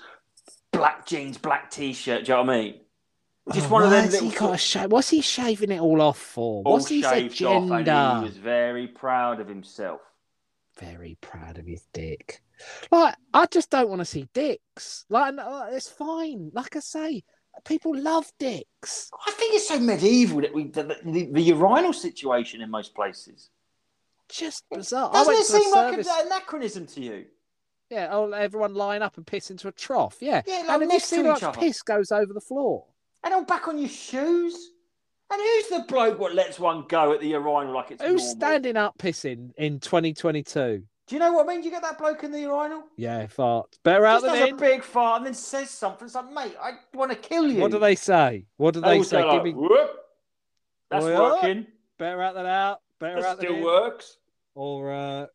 [0.71, 2.23] black jeans, black t-shirt.
[2.23, 2.79] Do you know what I mean?
[3.53, 4.91] Just Oh, one of them little he got a shave?
[4.91, 6.63] What's he shaving it all off for?
[6.63, 10.01] all What's his shaved off, he was very proud of himself.
[10.79, 12.41] Very proud of his dick.
[12.91, 15.05] Like, I just don't want to see dicks.
[15.09, 16.51] Like, uh, it's fine.
[16.53, 17.23] Like I say,
[17.65, 19.09] people love dicks.
[19.25, 23.49] I think it's so medieval that we the, the, the urinal situation in most places.
[24.29, 25.11] Just bizarre.
[25.13, 27.25] Doesn't it seem like an anachronism to you?
[27.89, 30.17] Yeah, oh, everyone line up and piss into a trough.
[30.19, 30.41] Yeah.
[30.45, 31.59] Yeah, like and have you seen how much other.
[31.59, 32.85] piss goes over the floor?
[33.27, 34.71] And on back on your shoes.
[35.29, 38.35] And who's the bloke what lets one go at the urinal like it's Who's normal?
[38.37, 40.83] standing up pissing in 2022?
[41.07, 41.59] Do you know what I mean?
[41.59, 42.83] Do you get that bloke in the urinal?
[42.95, 43.77] Yeah, fart.
[43.83, 44.55] Better out Just than has in.
[44.55, 46.05] a big fart and then says something.
[46.05, 47.59] It's like, mate, I want to kill you.
[47.59, 48.45] What do they say?
[48.55, 49.21] What do They they say?
[49.21, 49.91] go Give me "Whoop,
[50.89, 51.19] That's yeah?
[51.19, 51.67] working.
[51.99, 52.79] better out than out.
[53.01, 54.17] Better That out than still works.
[54.55, 55.25] Or uh,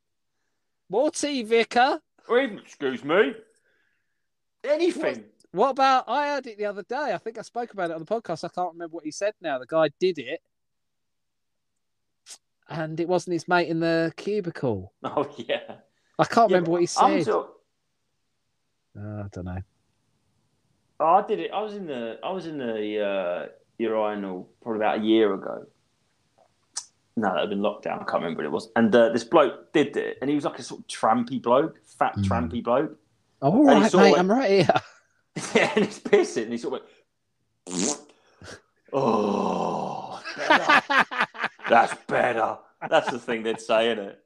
[0.89, 2.01] more tea, vicar.
[2.27, 3.35] Or even, excuse me,
[4.65, 5.03] anything.
[5.03, 6.05] What about?
[6.09, 7.13] I heard it the other day.
[7.13, 8.45] I think I spoke about it on the podcast.
[8.45, 9.59] I can't remember what he said now.
[9.59, 10.41] The guy did it,
[12.69, 14.93] and it wasn't his mate in the cubicle.
[15.05, 15.61] Oh yeah.
[16.19, 17.25] I can't Yeah, remember what he said.
[17.25, 17.51] sort-
[18.97, 19.59] Oh, I don't know.
[21.01, 21.51] Oh, I did it.
[21.53, 23.47] I was in the I was in the uh,
[23.79, 25.67] urinal probably about a year ago.
[27.17, 27.95] No, that had been lockdown.
[28.03, 28.71] I can't remember what it was.
[28.77, 31.79] And uh, this bloke did it, and he was like a sort of trampy bloke,
[31.87, 32.25] fat Mm.
[32.25, 32.99] trampy bloke.
[33.41, 34.15] Oh, all right, mate.
[34.19, 34.69] I'm right here.
[35.55, 38.01] yeah, and he's pissing, and he sort of went,
[38.93, 41.07] "Oh, better.
[41.69, 42.59] that's better."
[42.91, 44.25] That's the thing they'd say, isn't it?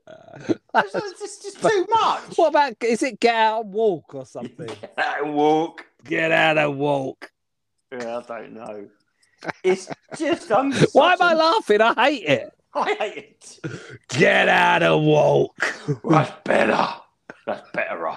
[0.49, 0.61] It's,
[0.95, 2.23] it's just, just too much.
[2.37, 2.73] what about?
[2.83, 4.67] Is it get out and walk or something?
[4.81, 5.85] Get out and walk.
[6.05, 7.31] get out and walk.
[7.93, 8.89] Yeah, I don't know.
[9.63, 10.73] It's just I'm.
[10.93, 11.81] Why am such I a- laughing?
[11.83, 12.51] I hate it.
[12.75, 13.71] I hate it.
[14.09, 15.55] Get out and walk.
[16.09, 16.89] That's better.
[17.47, 18.09] That's better.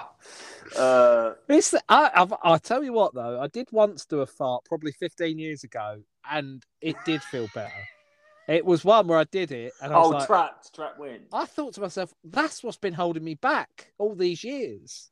[0.76, 1.34] Uh,
[1.88, 5.38] I, I've, I'll tell you what though, I did once do a fart probably 15
[5.38, 7.72] years ago, and it did feel better.
[8.48, 11.20] It was one where I did it, and I was oh, like, trapped, trap win.
[11.32, 15.10] I thought to myself, that's what's been holding me back all these years.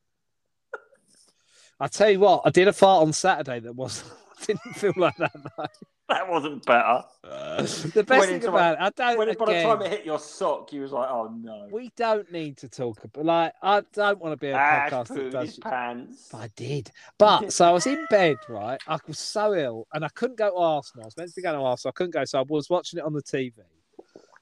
[1.79, 4.03] I tell you what, I did a fart on Saturday that was
[4.47, 5.33] didn't feel like that.
[5.35, 5.67] Though.
[6.09, 7.05] That wasn't better.
[7.23, 9.19] Uh, the best thing it's about it, I don't.
[9.19, 12.33] When, by the time it hit your sock, you was like, "Oh no!" we don't
[12.33, 13.27] need to talk about.
[13.27, 15.49] Like, I don't want to be a Ash podcast that pooed does.
[15.51, 16.33] his pants.
[16.33, 16.91] I did.
[17.19, 18.81] But so I was in bed, right?
[18.87, 21.05] I was so ill and I couldn't go to Arsenal.
[21.05, 21.93] I was meant to be going to Arsenal.
[21.95, 22.25] I couldn't go.
[22.25, 23.53] So I was watching it on the TV.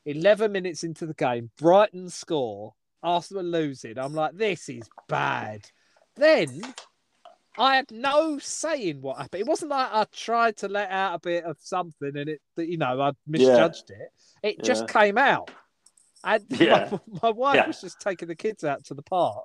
[0.04, 2.74] 11 minutes into the game, Brighton score.
[3.02, 3.98] Arsenal are losing.
[3.98, 5.62] I'm like, this is bad.
[6.14, 6.62] Then
[7.58, 9.40] I had no say in what happened.
[9.40, 12.76] It wasn't like I tried to let out a bit of something and it, you
[12.76, 14.10] know, I misjudged it.
[14.42, 14.92] It just Yeah.
[14.92, 15.50] came out.
[16.24, 16.88] And Yeah.
[16.90, 17.66] my, my wife Yeah.
[17.66, 19.44] was just taking the kids out to the park.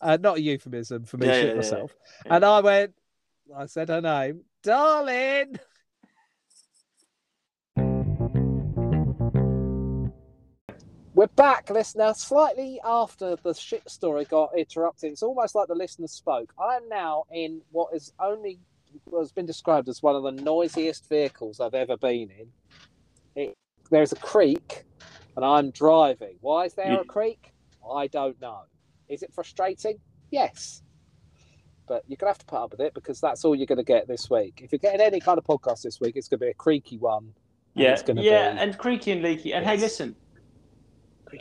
[0.00, 1.94] Uh, not a euphemism for me Yeah, shit yeah, yeah, myself.
[2.26, 2.34] yeah.
[2.36, 2.92] And I went,
[3.56, 5.58] I said her name, darling.
[11.22, 12.14] We're back, listener.
[12.14, 16.52] Slightly after the shit story got interrupted, it's almost like the listener spoke.
[16.58, 18.58] I am now in what is only
[19.16, 22.48] has been described as one of the noisiest vehicles I've ever been in.
[23.36, 23.56] It,
[23.88, 24.82] there's a creek,
[25.36, 26.38] and I'm driving.
[26.40, 27.06] Why is there a mm.
[27.06, 27.52] creek?
[27.88, 28.62] I don't know.
[29.08, 29.98] Is it frustrating?
[30.32, 30.82] Yes.
[31.86, 33.78] But you're going to have to put up with it because that's all you're going
[33.78, 34.60] to get this week.
[34.64, 36.98] If you're getting any kind of podcast this week, it's going to be a creaky
[36.98, 37.32] one.
[37.76, 39.54] and Yeah, gonna yeah, be- and creaky and leaky.
[39.54, 40.16] And hey, listen,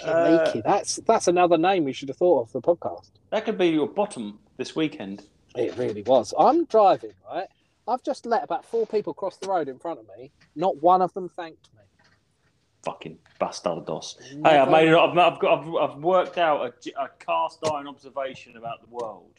[0.03, 0.61] Uh.
[0.65, 3.11] That's that's another name we should have thought of for the podcast.
[3.29, 5.23] that could be your bottom this weekend.
[5.55, 6.33] It really was.
[6.37, 7.47] I'm driving, right?
[7.87, 10.31] I've just let about four people cross the road in front of me.
[10.55, 11.81] Not one of them thanked me.
[12.83, 14.15] Fucking bastardos.
[14.45, 14.95] Hey, I've made it.
[14.95, 15.59] I've, I've got.
[15.59, 19.33] I've, I've worked out a cast iron observation about the world.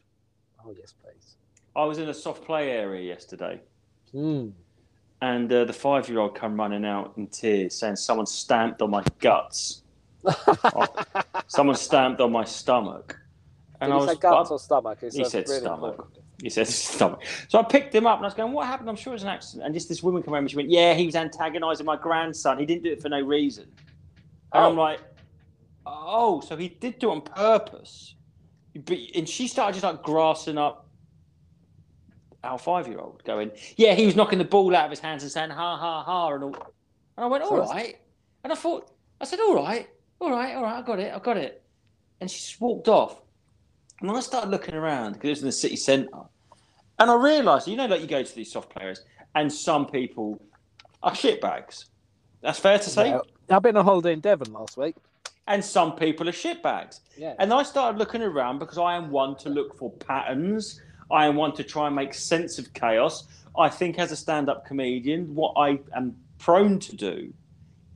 [0.65, 1.37] Oh yes, please.
[1.75, 3.61] I was in a soft play area yesterday,
[4.12, 4.51] Hmm.
[5.23, 9.82] and uh, the five-year-old come running out in tears, saying someone stamped on my guts.
[10.25, 10.87] Oh,
[11.49, 13.17] someone stamped on my stomach, Did
[13.83, 14.11] and I you was.
[14.11, 14.99] say guts or stomach?
[15.03, 15.91] It's He said really stomach.
[15.93, 17.21] important- He said stomach.
[17.49, 19.23] So I picked him up and I was going, "What happened?" I'm sure it was
[19.23, 19.67] an accident.
[19.67, 22.59] And just this woman came over and she went, "Yeah, he was antagonising my grandson.
[22.59, 23.65] He didn't do it for no reason."
[24.53, 24.83] And I'm Oh.
[24.83, 25.01] like,
[25.87, 28.15] "Oh, so he did do it on purpose?"
[28.75, 30.87] But and she started just like grassing up
[32.45, 35.51] our five-year-old, going, "Yeah, he was knocking the ball out of his hands and saying
[35.51, 36.57] ha ha ha," and all.
[37.17, 37.99] And I went, "All right."
[38.43, 39.89] And I thought, I said, "All right,
[40.23, 41.63] all right, all right, I got it, I got it."
[42.21, 43.21] And she just walked off.
[44.01, 46.23] And then I started looking around because it was in the city centre.
[46.99, 49.05] And I realised, you know, like you go to these soft players,
[49.35, 50.41] and some people
[51.03, 51.87] are shitbags.
[52.41, 53.09] That's fair to say.
[53.11, 53.21] Yeah.
[53.51, 54.97] I've been on holiday in Devon last week.
[55.49, 57.01] And some people are shitbags.
[57.17, 57.35] Yeah.
[57.39, 60.81] And I started looking around because I am one to look for patterns.
[61.11, 63.27] I am one to try and make sense of chaos.
[63.59, 67.33] I think as a stand up comedian, what I am prone to do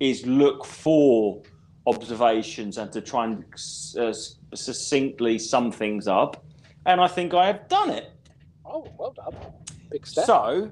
[0.00, 1.42] is look for
[1.86, 3.44] observations and to try and
[3.98, 4.12] uh,
[4.54, 6.44] succinctly sum things up.
[6.84, 8.10] And I think I have done it.
[8.64, 9.34] Oh, well done.
[9.90, 10.24] Big step.
[10.26, 10.70] So,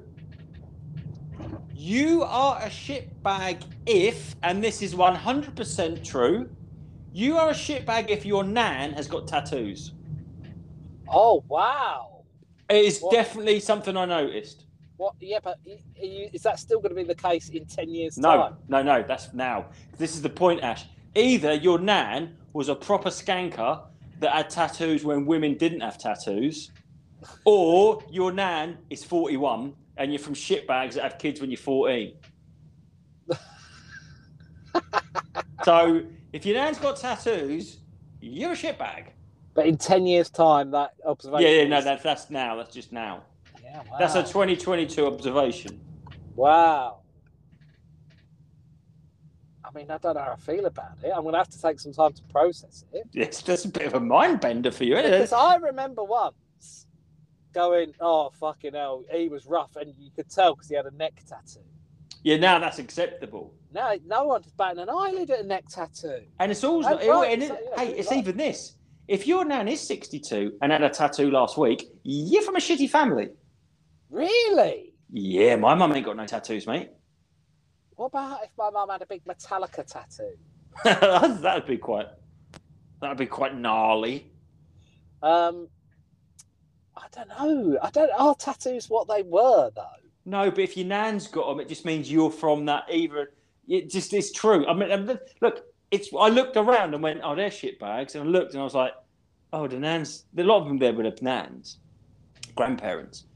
[1.74, 6.48] you are a shitbag if, and this is 100% true,
[7.12, 9.92] you are a shitbag if your nan has got tattoos.
[11.08, 12.24] oh wow.
[12.70, 13.12] It is What?
[13.12, 14.64] definitely something I noticed.
[14.96, 15.14] What?
[15.20, 18.16] Yeah, but are you, is that still going to be the case in ten years'
[18.16, 18.54] No, time?
[18.68, 19.66] no, no, that's now.
[19.98, 20.86] This is the point, Ash.
[21.14, 23.82] Either your nan was a proper skanker
[24.20, 26.70] that had tattoos when women didn't have tattoos,
[27.44, 32.14] or your nan is 41 and you're from shitbags that have kids when you're 14.
[35.64, 37.78] so if your nan's got tattoos,
[38.20, 39.08] you're a shitbag.
[39.54, 41.48] But in ten years' time, that observation.
[41.48, 42.56] Yeah, yeah, no, that's, that's now.
[42.56, 43.22] That's just now.
[43.62, 43.98] Yeah, wow.
[44.00, 45.80] That's a 2022 observation.
[46.34, 47.03] Wow.
[49.74, 51.10] I mean, I don't know how I feel about it.
[51.14, 53.06] I'm going to have to take some time to process it.
[53.12, 55.36] Yes, that's a bit of a mind bender for you, isn't Because it?
[55.36, 56.86] I remember once
[57.52, 59.76] going, oh, fucking hell, he was rough.
[59.76, 61.60] And you could tell because he had a neck tattoo.
[62.22, 63.52] Yeah, now that's acceptable.
[63.72, 66.22] Now, no one's batting an eyelid at a neck tattoo.
[66.38, 66.80] And it's That's oh,
[67.20, 68.18] right, it- so, yeah, hey, it's right.
[68.18, 68.76] even this.
[69.08, 72.88] If your nan is 62 and had a tattoo last week, you're from a shitty
[72.88, 73.28] family.
[74.08, 74.94] Really?
[75.12, 76.90] Yeah, my mum ain't got no tattoos, mate.
[77.96, 80.36] What about if my mum had a big Metallica tattoo?
[81.42, 82.08] that'd be quite,
[83.00, 84.30] that'd be quite gnarly.
[85.22, 85.68] Um,
[86.96, 87.78] I don't know.
[87.82, 88.10] I don't.
[88.18, 89.84] Are tattoos what they were though?
[90.24, 93.32] No, but if your nan's got them, it just means you're from that either.
[93.68, 94.66] It just is true.
[94.66, 96.08] I mean, look, it's.
[96.18, 98.74] I looked around and went, "Oh, they're shit bags," and I looked and I was
[98.74, 98.92] like,
[99.52, 101.78] "Oh, the nans." A lot of them there were the nans,
[102.56, 103.26] grandparents.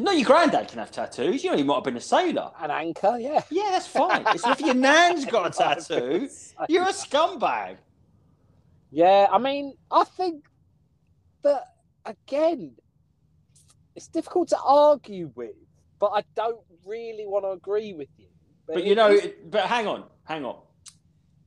[0.00, 1.44] No, your granddad can have tattoos.
[1.44, 2.50] You know, he might have been a sailor.
[2.60, 3.42] An anchor, yeah.
[3.50, 4.24] Yeah, that's fine.
[4.28, 6.28] It's if your nan's got a tattoo,
[6.68, 7.76] you're a scumbag.
[8.90, 10.44] Yeah, I mean, I think
[11.42, 11.64] that
[12.04, 12.72] again,
[13.94, 15.52] it's difficult to argue with
[16.00, 18.26] but I don't really want to agree with you.
[18.66, 20.56] But you know, is- it- but hang on, hang on.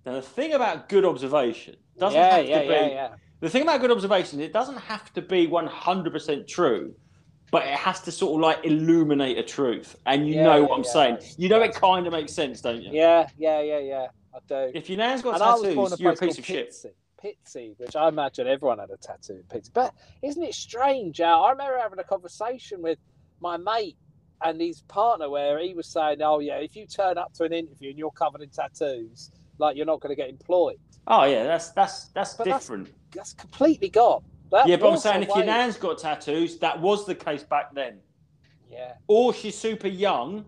[0.05, 2.73] Now the thing about good observation doesn't yeah, have yeah, to be.
[2.73, 3.09] yeah, yeah.
[3.39, 6.93] The thing about good observation, it doesn't have to be one hundred percent true,
[7.53, 9.95] but it has to sort of like illuminate a truth.
[10.07, 11.19] And you Yeah, know what I'm saying.
[11.37, 12.89] You know it kind of makes sense, don't you?
[12.91, 14.07] Yeah, yeah, yeah, yeah.
[14.33, 14.71] I do.
[14.73, 16.75] If your nan's got and I was born tattoos, a you're a piece of shit.
[17.23, 17.77] Pitsea.
[17.79, 19.69] Which I imagine everyone had a tattoo in Pitsea.
[19.71, 21.21] But isn't it strange?
[21.21, 21.43] Al?
[21.43, 22.97] I remember having a conversation with
[23.39, 23.97] my mate
[24.41, 27.53] and his partner where he was saying, "Oh yeah, if you turn up to an
[27.53, 31.43] interview and you're covered in tattoos, like you're not going to get employed." Oh yeah,
[31.43, 32.89] that's that's that's But that's- different.
[33.11, 34.23] That's completely gone.
[34.53, 37.73] That yeah, but I'm saying if your nan's got tattoos, that was the case back
[37.73, 37.97] then.
[38.69, 40.45] yeah, Or she's super young,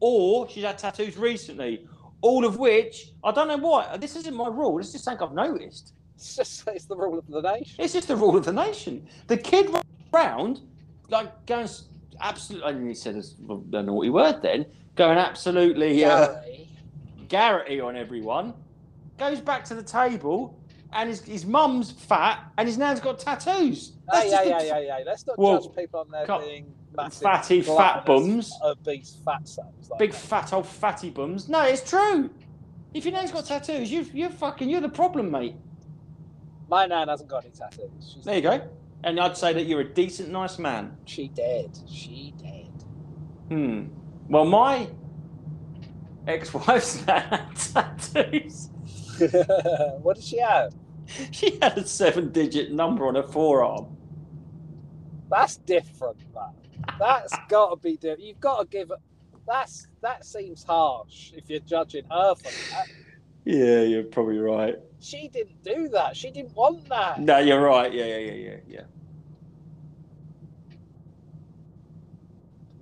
[0.00, 1.86] or she's had tattoos recently.
[2.22, 3.94] All of which I don't know why.
[3.98, 4.78] This isn't my rule.
[4.78, 5.92] This is just something I've noticed.
[6.16, 7.76] it's just it's the rule of the nation.
[7.78, 9.06] It's just the rule of the nation.
[9.26, 9.68] The kid
[10.14, 10.60] round
[11.10, 11.68] like going
[12.22, 12.66] absolutely.
[12.66, 14.64] I he said a, a naughty word then.
[14.94, 16.36] Going absolutely uh.
[17.28, 18.54] Garrity on everyone.
[19.18, 20.58] Goes back to the table,
[20.92, 23.92] and his, his mum's fat, and his nan's got tattoos.
[24.08, 24.98] Oh, That's yeah, yeah, yeah, yeah.
[25.06, 28.52] Let's not Well, judge people on their cut- being massive, fatty fat bums.
[28.62, 29.88] obese fat sons.
[29.90, 30.16] Like Big that.
[30.20, 31.48] fat old fatty bums.
[31.48, 32.30] No, it's true.
[32.94, 35.54] If your nan's got tattoos, you you're fucking you're the problem, mate.
[36.68, 38.12] My nan hasn't got any tattoos.
[38.14, 38.68] She's There you go.
[39.04, 40.96] And I'd say that you're a decent, nice man.
[41.06, 41.76] She dead.
[41.90, 42.70] She dead.
[43.48, 43.86] Hmm.
[44.28, 44.88] Well, my
[46.26, 48.68] ex-wife's nan had tattoos.
[50.02, 50.72] what did she have?
[51.32, 53.96] She had a seven-digit number on her forearm.
[55.30, 56.54] That's different, man.
[56.98, 58.20] That's got to be different.
[58.22, 58.98] You've got to give it.
[59.46, 62.86] That's that seems harsh if you're judging her for that.
[63.44, 64.76] Yeah, you're probably right.
[65.00, 66.16] She didn't do that.
[66.16, 67.20] She didn't want that.
[67.20, 67.92] No, you're right.
[67.92, 68.80] Yeah, yeah, yeah, yeah, yeah.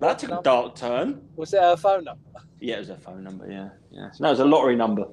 [0.00, 1.28] That took a dark turn.
[1.36, 2.40] Was it her phone number?
[2.60, 3.50] Yeah, it was a phone number.
[3.50, 4.10] Yeah, yeah.
[4.18, 5.06] No, it was a lottery number.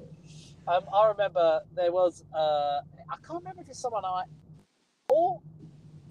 [0.66, 2.24] Um, I remember there was.
[2.34, 4.24] Uh, I can't remember if it's someone I.
[5.10, 5.40] Or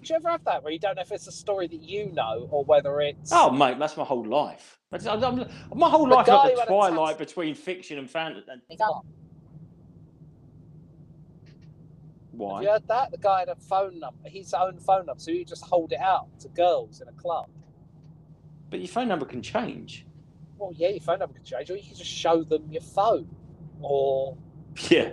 [0.02, 2.10] do you ever have that where you don't know if it's a story that you
[2.12, 3.30] know or whether it's.
[3.32, 4.78] Oh, mate, that's my whole life.
[4.90, 8.08] That's, I'm, I'm- my whole The life is like the a twilight between fiction and
[8.10, 8.46] fantasy.
[8.48, 9.02] Uh, have
[12.32, 12.62] Why?
[12.62, 13.10] you heard that?
[13.10, 16.00] The guy had a phone number, his own phone number, so you just hold it
[16.00, 17.48] out to girls in a club.
[18.70, 20.06] But your phone number can change.
[20.56, 23.28] Well, yeah, your phone number can change, or you can just show them your phone,
[23.80, 24.36] or
[24.90, 25.10] Yeah.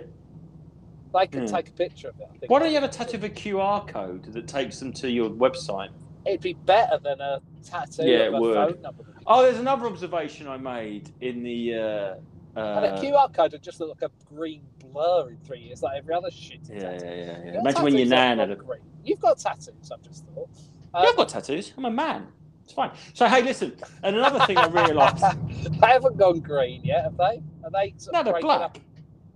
[1.16, 1.54] They can Hmm.
[1.54, 2.48] take a picture of it.
[2.48, 5.30] Why don't you have a tattoo of a QR code that takes them to your
[5.30, 5.90] website?
[6.26, 8.54] It'd be better than a tattoo Yeah, of a would.
[8.54, 9.04] phone number.
[9.26, 11.74] Oh, there's another observation I made in the.
[11.74, 12.14] Uh,
[12.58, 15.82] and a uh, QR code would just look like a green blur in three years,
[15.82, 16.60] like every other shit.
[16.68, 17.60] yeah, yeah, yeah, yeah.
[17.60, 18.56] Imagine when your nan had a.
[18.56, 18.80] green.
[19.04, 19.90] You've got tattoos.
[19.92, 20.48] I've just thought.
[20.94, 21.72] Yeah, I've got tattoos.
[21.76, 22.28] I'm a man.
[22.64, 22.90] It's fine.
[23.14, 23.76] So hey, listen.
[24.02, 25.22] And another thing I realised.
[25.80, 27.40] they haven't gone green yet, have they?
[27.62, 27.94] Are they?
[28.12, 28.60] No, of they're black.
[28.60, 28.78] Up?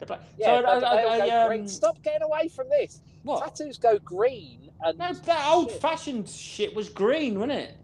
[0.01, 0.21] They're black.
[0.39, 1.69] Yeah, so I, I, I, um.
[1.69, 3.03] Stop getting away from this.
[3.23, 3.45] What?
[3.45, 5.81] Tattoos go green, and No, that old Shit.
[5.81, 7.77] fashioned shit was green, wasn't it?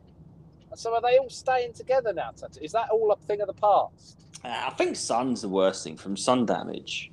[0.74, 2.30] So are they all staying together now?
[2.30, 2.60] Tattoo?
[2.62, 4.18] Is that all a thing of the past?
[4.42, 7.12] Uh, I think sun's the worst thing from sun damage.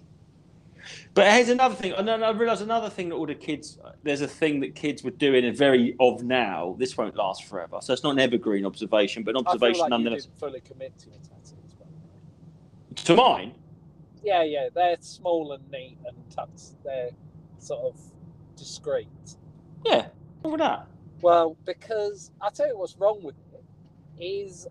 [1.13, 1.93] But here's another thing.
[1.93, 5.03] And then I realised another thing that all the kids, there's a thing that kids
[5.03, 6.75] were doing and very of now.
[6.77, 7.77] This won't last forever.
[7.81, 10.61] So it's not an evergreen observation, but an I feel observation like you didn't fully
[10.61, 11.63] commit to your tattoos.
[13.05, 13.53] To mine,
[14.23, 16.83] Yeah, yeah, they're small and neat and tucked.
[16.83, 17.11] They're
[17.59, 17.99] sort of
[18.55, 19.07] discreet.
[19.85, 20.07] yeah.
[20.41, 20.87] What with that?
[21.21, 24.67] Well, because I tell you what's wrong with it is,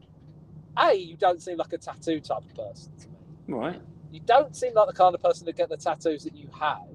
[0.79, 3.15] a you don't seem like a tattoo type of person to me.
[3.49, 3.81] Right.
[4.11, 6.89] You don't seem like the kind of person to get the tattoos that you have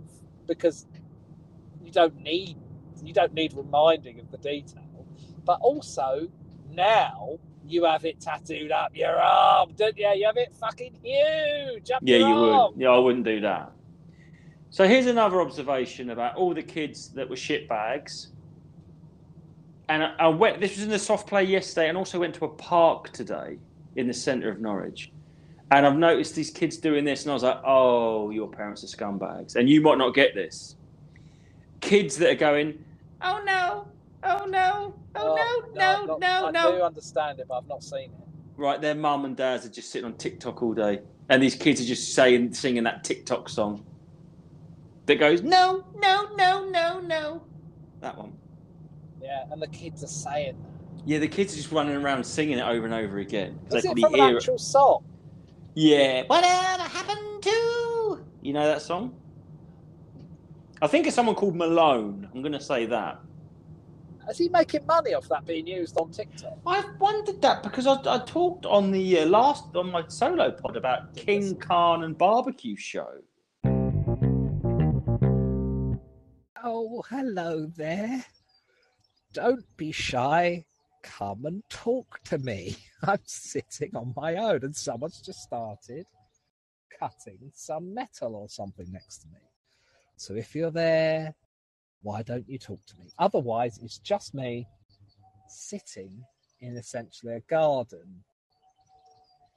[0.46, 0.86] because
[1.84, 2.58] you don't need
[3.04, 5.06] you don't need reminding of the detail.
[5.44, 6.30] But also
[6.70, 10.08] now you have it tattooed up your arm, don't you?
[10.16, 12.72] You have it fucking huge up Yeah, your you arm.
[12.74, 12.82] would.
[12.82, 13.72] Yeah, I wouldn't do that.
[14.70, 18.28] So here's another observation about all the kids that were shitbags.
[19.90, 20.60] And I, I went.
[20.60, 23.58] This was in the soft play yesterday, and also went to a park today
[23.96, 25.12] in the centre of Norwich.
[25.72, 28.88] And I've noticed these kids doing this, and I was like, "Oh, your parents are
[28.88, 30.76] scumbags," and you might not get this.
[31.80, 32.84] Kids that are going,
[33.22, 33.88] "Oh no,
[34.24, 37.68] oh no, oh, no, no, I've no, not- no, I do understand it, but I've
[37.68, 38.28] not seen it.
[38.58, 41.82] right, their mum and dads are just sitting on TikTok all day, and these kids
[41.82, 43.86] are just saying, singing that TikTok song
[45.06, 47.42] that goes, "No, no, no, no, no."
[48.02, 48.34] That one.
[49.22, 51.04] Yeah, and the kids are saying that.
[51.06, 53.60] Yeah, the kids are just running around singing it over and over again.
[53.68, 54.36] Is They it can from an hear it.
[54.38, 55.04] actual song?
[55.74, 56.24] Yeah.
[56.28, 58.26] Whatever happened to?
[58.42, 59.16] You know that song?
[60.82, 62.28] I think it's someone called Malone.
[62.34, 63.20] I'm going to say that.
[64.30, 66.58] Is he making money off that being used on TikTok?
[66.66, 70.76] I've wondered that because I, I talked on the uh, last on my solo pod
[70.76, 73.08] about King Khan and barbecue show.
[76.62, 78.26] Oh, hello there.
[79.32, 80.66] Don't be shy.
[81.04, 82.76] Come and talk to me.
[83.04, 86.06] I'm sitting on my own and someone's just started
[87.00, 89.40] cutting some metal or something next to me.
[90.18, 91.34] So if you're there,
[92.02, 93.12] why don't you talk to me?
[93.20, 94.68] Otherwise, it's just me
[95.48, 96.24] sitting
[96.60, 98.24] in essentially a garden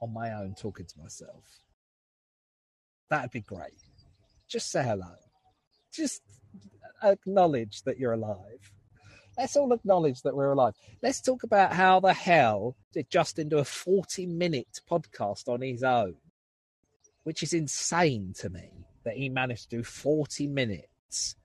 [0.01, 1.43] on my own talking to myself.
[3.09, 3.73] That'd be great.
[4.47, 5.13] Just say hello.
[5.93, 6.21] Just
[7.03, 8.71] acknowledge that you're alive.
[9.37, 10.73] Let's all acknowledge that we're alive.
[11.01, 15.83] Let's talk about how the hell did Justin do a 40 minute podcast on his
[15.83, 16.15] own,
[17.23, 21.35] which is insane to me that he managed to do 40 minutes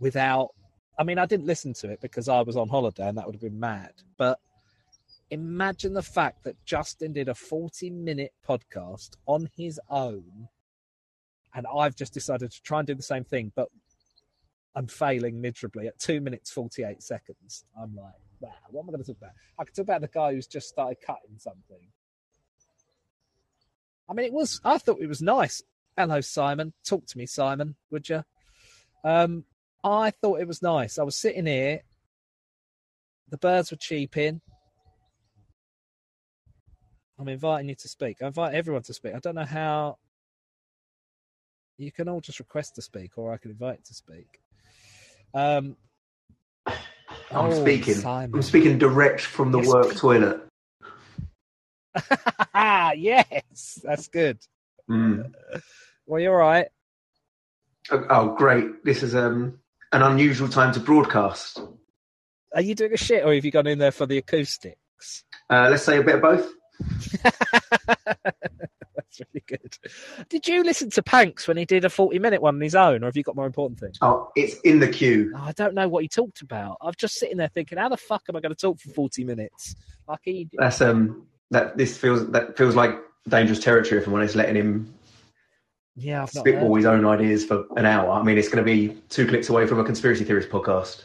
[0.00, 0.50] without.
[0.98, 3.34] I mean, I didn't listen to it because I was on holiday and that would
[3.34, 3.92] have been mad.
[4.18, 4.38] But
[5.30, 10.48] imagine the fact that Justin did a 40 minute podcast on his own.
[11.54, 13.68] And I've just decided to try and do the same thing, but
[14.74, 17.64] I'm failing miserably at two minutes 48 seconds.
[17.80, 19.32] I'm like, wow, what am I going to talk about?
[19.58, 21.88] I could talk about the guy who's just started cutting something.
[24.08, 25.62] I mean, it was, I thought it was nice.
[25.96, 26.72] Hello, Simon.
[26.84, 28.24] Talk to me, Simon, would you?
[29.04, 29.44] Um,
[29.82, 30.98] I thought it was nice.
[30.98, 31.80] I was sitting here,
[33.30, 34.40] the birds were cheeping.
[37.18, 38.18] I'm inviting you to speak.
[38.22, 39.14] I invite everyone to speak.
[39.14, 39.98] I don't know how.
[41.78, 44.40] You can all just request to speak, or I can invite to speak.
[45.32, 45.76] Um,
[46.66, 46.76] I'm
[47.30, 47.94] oh, speaking.
[47.94, 48.34] Simon.
[48.34, 50.00] I'm speaking direct from the work please.
[50.00, 50.40] toilet.
[52.54, 54.38] yes, that's good.
[54.88, 55.32] Mm.
[56.06, 56.68] Well, you're right.
[57.90, 58.84] Oh, oh, great!
[58.84, 59.58] This is um
[59.92, 61.60] an unusual time to broadcast.
[62.54, 65.24] Are you doing a shit, or have you gone in there for the acoustics?
[65.48, 66.52] Uh, let's say a bit of both.
[67.22, 69.78] That's really good.
[70.28, 73.02] Did you listen to Panks when he did a 40 minute one on his own,
[73.02, 73.98] or have you got more important things?
[74.02, 75.32] Oh, it's in the queue.
[75.36, 76.76] Oh, I don't know what he talked about.
[76.80, 79.24] I'm just sitting there thinking, how the fuck am I going to talk for 40
[79.24, 79.74] minutes?
[80.08, 80.48] Like he.
[80.54, 82.96] That's um that this feels that feels like
[83.28, 84.34] dangerous territory if I'm honest.
[84.34, 84.94] Letting him
[85.96, 88.10] Yeah, I've spitball his own ideas for an hour.
[88.10, 91.04] I mean, it's going to be two clicks away from a conspiracy theorist podcast.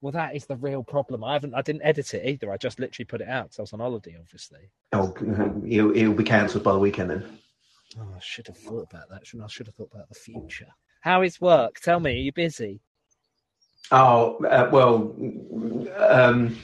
[0.00, 1.24] Well, that is the real problem.
[1.24, 2.52] I haven't, I didn't edit it either.
[2.52, 4.70] I just literally put it out because I was on holiday, obviously.
[4.92, 5.14] Oh,
[5.66, 7.38] he'll, he'll be cancelled by the weekend then.
[7.98, 9.22] Oh, I should have thought about that.
[9.24, 9.44] I?
[9.44, 10.68] I should have thought about the future.
[11.00, 11.80] How is work?
[11.80, 12.80] Tell me, are you busy?
[13.90, 15.14] Oh uh, well,
[15.98, 16.56] um,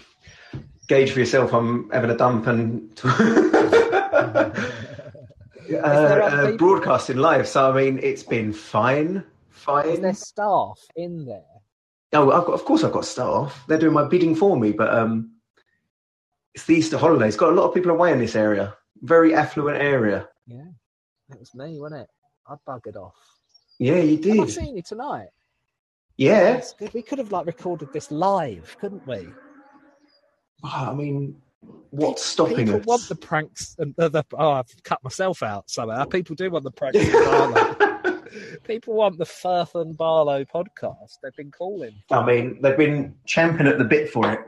[0.89, 1.55] gauge for yourself.
[1.55, 2.91] I'm having a dump and
[5.71, 7.49] uh, uh, broadcasting live.
[7.49, 10.03] So I mean, it's been fine, Is fine.
[10.03, 11.43] there staff in there?
[12.15, 13.65] Oh, I've got, of course I've got staff.
[13.69, 15.33] They're doing my bidding for me, but um,
[16.55, 17.37] it's the Easter holidays.
[17.37, 18.75] Got a lot of people away in this area.
[19.01, 20.29] Very affluent area.
[20.47, 20.65] Yeah,
[21.31, 22.09] it was me, wasn't it?
[22.47, 23.15] I buggered off.
[23.79, 24.41] Yeah, you did.
[24.41, 25.29] I've seen you tonight?
[26.17, 26.55] Yeah.
[26.55, 26.75] That's.
[26.93, 29.29] We could have like recorded this live, couldn't we?
[30.63, 31.41] I mean,
[31.91, 32.87] what's stopping People us?
[32.87, 33.77] want the pranks.
[33.79, 36.03] And the, the, oh, I've cut myself out somehow.
[36.03, 36.99] Uh, people do want the pranks.
[38.65, 41.19] People want the Firth and Barlow podcast.
[41.23, 41.93] They've been calling.
[42.11, 44.41] I mean, they've been champing at the bit for it.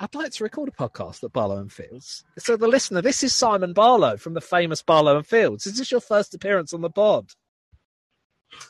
[0.00, 2.24] I'd like to record a podcast at Barlow and Fields.
[2.38, 5.66] So the listener, this is Simon Barlow from the famous Barlow and Fields.
[5.66, 7.32] Is this your first appearance on the pod?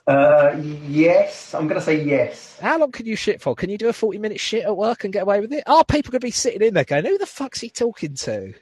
[0.07, 0.57] Uh,
[0.87, 2.59] yes, I'm going to say yes.
[2.61, 3.55] How long can you shit for?
[3.55, 5.65] Can you do a 40 minute shit at work and get away with it?
[5.67, 8.55] Are people going to be sitting in there going, who the fuck's he talking to?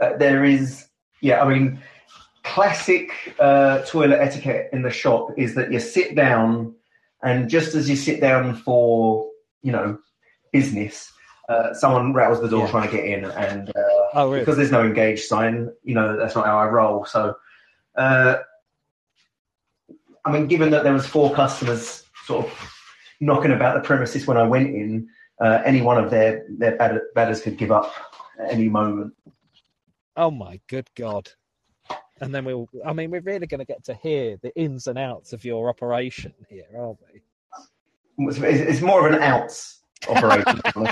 [0.00, 0.86] Uh, there is,
[1.20, 1.78] yeah, I mean,
[2.42, 6.74] classic uh, toilet etiquette in the shop is that you sit down,
[7.22, 9.28] and just as you sit down for,
[9.62, 9.98] you know,
[10.52, 11.10] business,
[11.48, 12.70] uh, someone rattles the door Yeah.
[12.70, 13.82] trying to get in, and uh,
[14.14, 14.40] Oh, really?
[14.40, 17.04] because there's no engaged sign, you know, that's not how I roll.
[17.04, 17.36] So,
[17.96, 18.36] uh,
[20.24, 22.70] I mean, given that there was four customers sort of
[23.20, 25.08] knocking about the premises when I went in,
[25.40, 27.92] uh, any one of their their bad, badders could give up
[28.40, 29.12] at any moment.
[30.16, 31.30] Oh my good god!
[32.20, 32.68] And then we'll.
[32.86, 35.68] I mean, we're really going to get to hear the ins and outs of your
[35.68, 37.20] operation here, aren't we?
[38.28, 40.60] It's, it's more of an outs operation.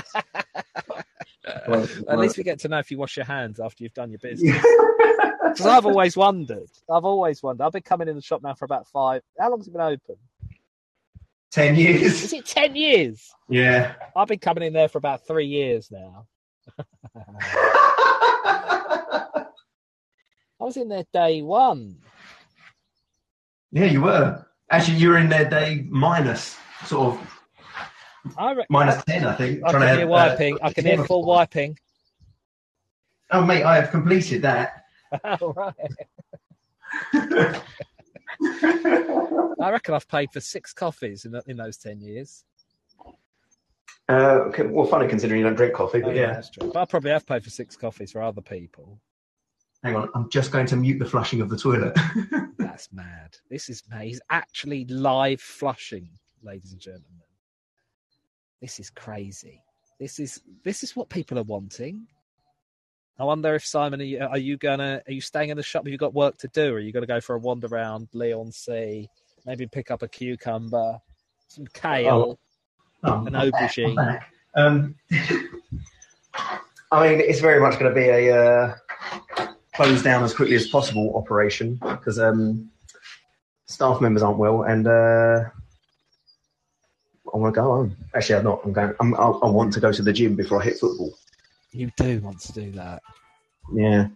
[1.67, 4.09] Well, At least we get to know if you wash your hands after you've done
[4.11, 4.55] your business.
[5.43, 6.69] Because I've always wondered.
[6.89, 7.65] I've always wondered.
[7.65, 9.21] I've been coming in the shop now for about five.
[9.39, 10.15] How long's it been open?
[11.51, 12.23] Ten years.
[12.23, 13.29] Is it ten years?
[13.49, 13.93] Yeah.
[14.15, 16.25] I've been coming in there for about three years now.
[20.59, 21.97] I was in there day one.
[23.71, 24.45] yeah, you were.
[24.71, 27.32] Actually, you were in there day minus, sort of
[28.37, 28.65] I reckon.
[28.69, 29.63] minus ten, I think.
[29.63, 30.55] I can to hear have, wiping.
[30.55, 31.77] uh, I can hear full wiping.
[33.31, 34.83] Oh, mate, I have completed that.
[35.41, 35.73] All right.
[39.61, 42.43] I reckon I've paid for six coffees in, in those 10 years.
[44.09, 46.33] Uh, okay, well, funny considering you don't drink coffee, Oh, but yeah.
[46.33, 46.67] That's true.
[46.73, 48.99] But I probably have paid for six coffees for other people.
[49.83, 51.97] Hang on, I'm just going to mute the flushing of the toilet.
[52.57, 53.35] That's mad.
[53.49, 54.03] This is mad.
[54.03, 56.07] He's actually live flushing,
[56.41, 57.07] ladies and gentlemen.
[58.63, 59.61] This is crazy.
[59.99, 62.07] This is this is what people are wanting.
[63.19, 65.83] I wonder if Simon, are you, are you gonna are you staying in the shop?
[65.83, 66.71] Have you got work to do?
[66.71, 69.09] Or are you gonna go for a wander around Leigh-on-Sea?
[69.45, 70.99] Maybe pick up a cucumber,
[71.49, 72.39] some kale,
[73.03, 73.97] Um, an I'm aubergine.
[73.97, 74.31] Back.
[74.55, 74.95] Um,
[76.89, 78.75] I mean, it's very much going to be a uh,
[79.75, 82.69] close down as quickly as possible operation because um,
[83.65, 85.49] staff members aren't well, and uh,
[87.33, 87.97] I want to go home.
[88.13, 88.61] Actually, I'm not.
[88.63, 88.93] I'm going.
[88.99, 91.13] I'm, I, I want to go to the gym before I hit football.
[91.71, 93.01] You do want to do that.
[93.73, 94.07] Yeah,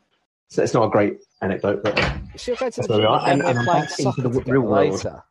[0.50, 1.98] so it's not a great anecdote, but
[2.36, 4.30] She'll go to That's the where we gym are, and and- I'm back into the
[4.30, 4.92] real world.
[4.94, 5.24] later.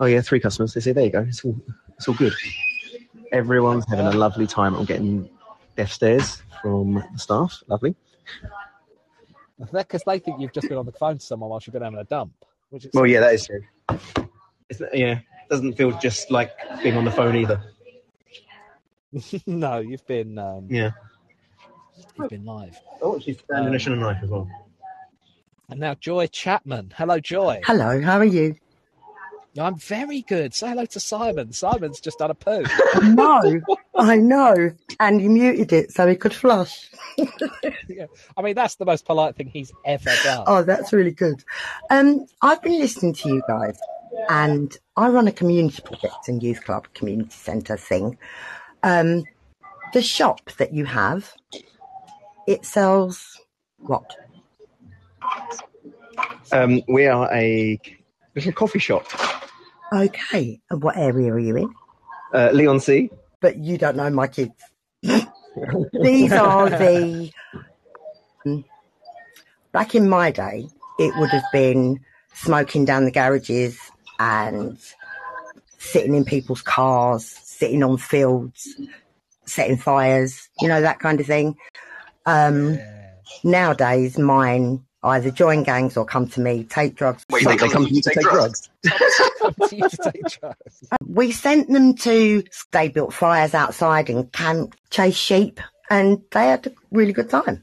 [0.00, 0.74] oh yeah, three customers.
[0.74, 1.20] They say there you go.
[1.20, 1.56] It's all
[1.96, 2.34] it's all good.
[3.32, 4.74] Everyone's having a lovely time.
[4.74, 5.28] I'm getting
[5.76, 7.62] deaf stares from the staff.
[7.68, 7.94] Lovely.
[9.72, 11.98] Because they think you've just been on the phone to someone whilst you've been having
[11.98, 12.32] a dump.
[12.70, 13.62] Which is Well, yeah, that is true.
[14.68, 16.50] It's, yeah, doesn't feel just like
[16.82, 17.60] being on the phone either.
[19.46, 20.90] no, you've been um, Yeah.
[22.18, 22.78] you've been live.
[23.02, 24.48] Oh, she's ammunition and knife as well.
[25.68, 26.92] And now Joy Chapman.
[26.96, 27.60] Hello, Joy.
[27.64, 28.56] Hello, how are you?
[29.58, 30.52] I'm very good.
[30.52, 31.50] Say hello to Simon.
[31.54, 32.62] Simon's just done a poo.
[33.02, 33.40] No,
[33.94, 34.70] I know.
[35.00, 36.90] And you muted it so he could flush.
[37.88, 38.04] yeah.
[38.36, 40.44] I mean, that's the most polite thing he's ever done.
[40.46, 41.42] Oh, that's really good.
[41.88, 43.78] Um, I've been listening to you guys,
[44.28, 48.18] and I run a community project and youth club community centre thing.
[48.82, 49.24] Um,
[49.92, 51.32] the shop that you have,
[52.46, 53.40] it sells
[53.78, 54.16] what?
[56.52, 57.80] Um, we are a
[58.34, 59.06] little coffee shop.
[59.92, 61.74] Okay, and what area are you in?
[62.32, 63.10] Uh, Leigh-on-Sea.
[63.40, 64.52] But you don't know my kids.
[65.02, 67.30] These are the.
[68.44, 68.64] mm,
[69.72, 72.00] Back in my day, it would have been
[72.32, 73.78] smoking down the garages
[74.18, 74.78] and
[75.78, 78.74] sitting in people's cars, sitting on fields,
[79.46, 81.56] setting fires, you know, that kind of thing.
[82.26, 83.10] Um, Yeah.
[83.44, 87.24] nowadays, mine either join gangs or come to me, take drugs.
[87.30, 88.68] Wait, they, they come to you to take drugs.
[88.82, 88.90] To
[89.76, 90.84] you to take drugs.
[91.06, 92.42] We sent them to,
[92.72, 95.60] they built fires outside and camp, chase sheep,
[95.90, 97.62] and they had a really good time.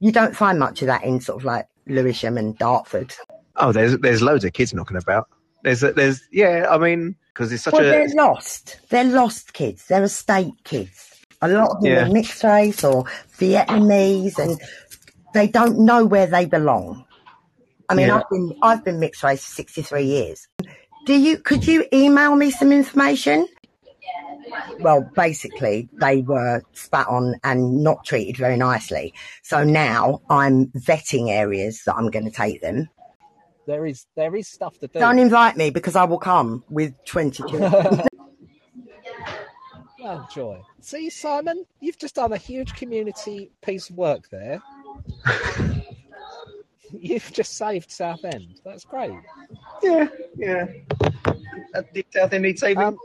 [0.00, 3.14] You don't find much of that in sort of like Lewisham and Dartford.
[3.56, 5.28] Oh, there's there's loads of kids knocking about.
[5.62, 6.66] There's there's yeah.
[6.70, 8.80] I mean, because it's such Well, a they're lost.
[8.88, 9.86] They're lost kids.
[9.86, 11.06] They're estate kids.
[11.42, 12.06] A lot of them Yeah.
[12.06, 13.04] are mixed race or
[13.38, 14.60] Vietnamese, and
[15.34, 17.04] they don't know where they belong.
[17.88, 18.16] I mean, Yeah.
[18.18, 20.46] I've been I've been mixed race for sixty three years.
[21.06, 23.46] Do you could you email me some information?
[24.80, 29.14] Well, basically, they were spat on and not treated very nicely.
[29.42, 32.88] So now I'm vetting areas that I'm going to take them.
[33.70, 34.98] There is there is stuff to do.
[34.98, 38.00] Don't invite me because I will come with 20 children.
[40.02, 40.60] Well, Joy.
[40.80, 44.60] See, Simon, you've just done a huge community piece of work there.
[46.92, 48.60] you've just saved Southend.
[48.64, 49.12] That's great.
[49.84, 50.66] yeah yeah.
[51.72, 52.82] Uh, Did Southend need saving?
[52.82, 52.98] Um,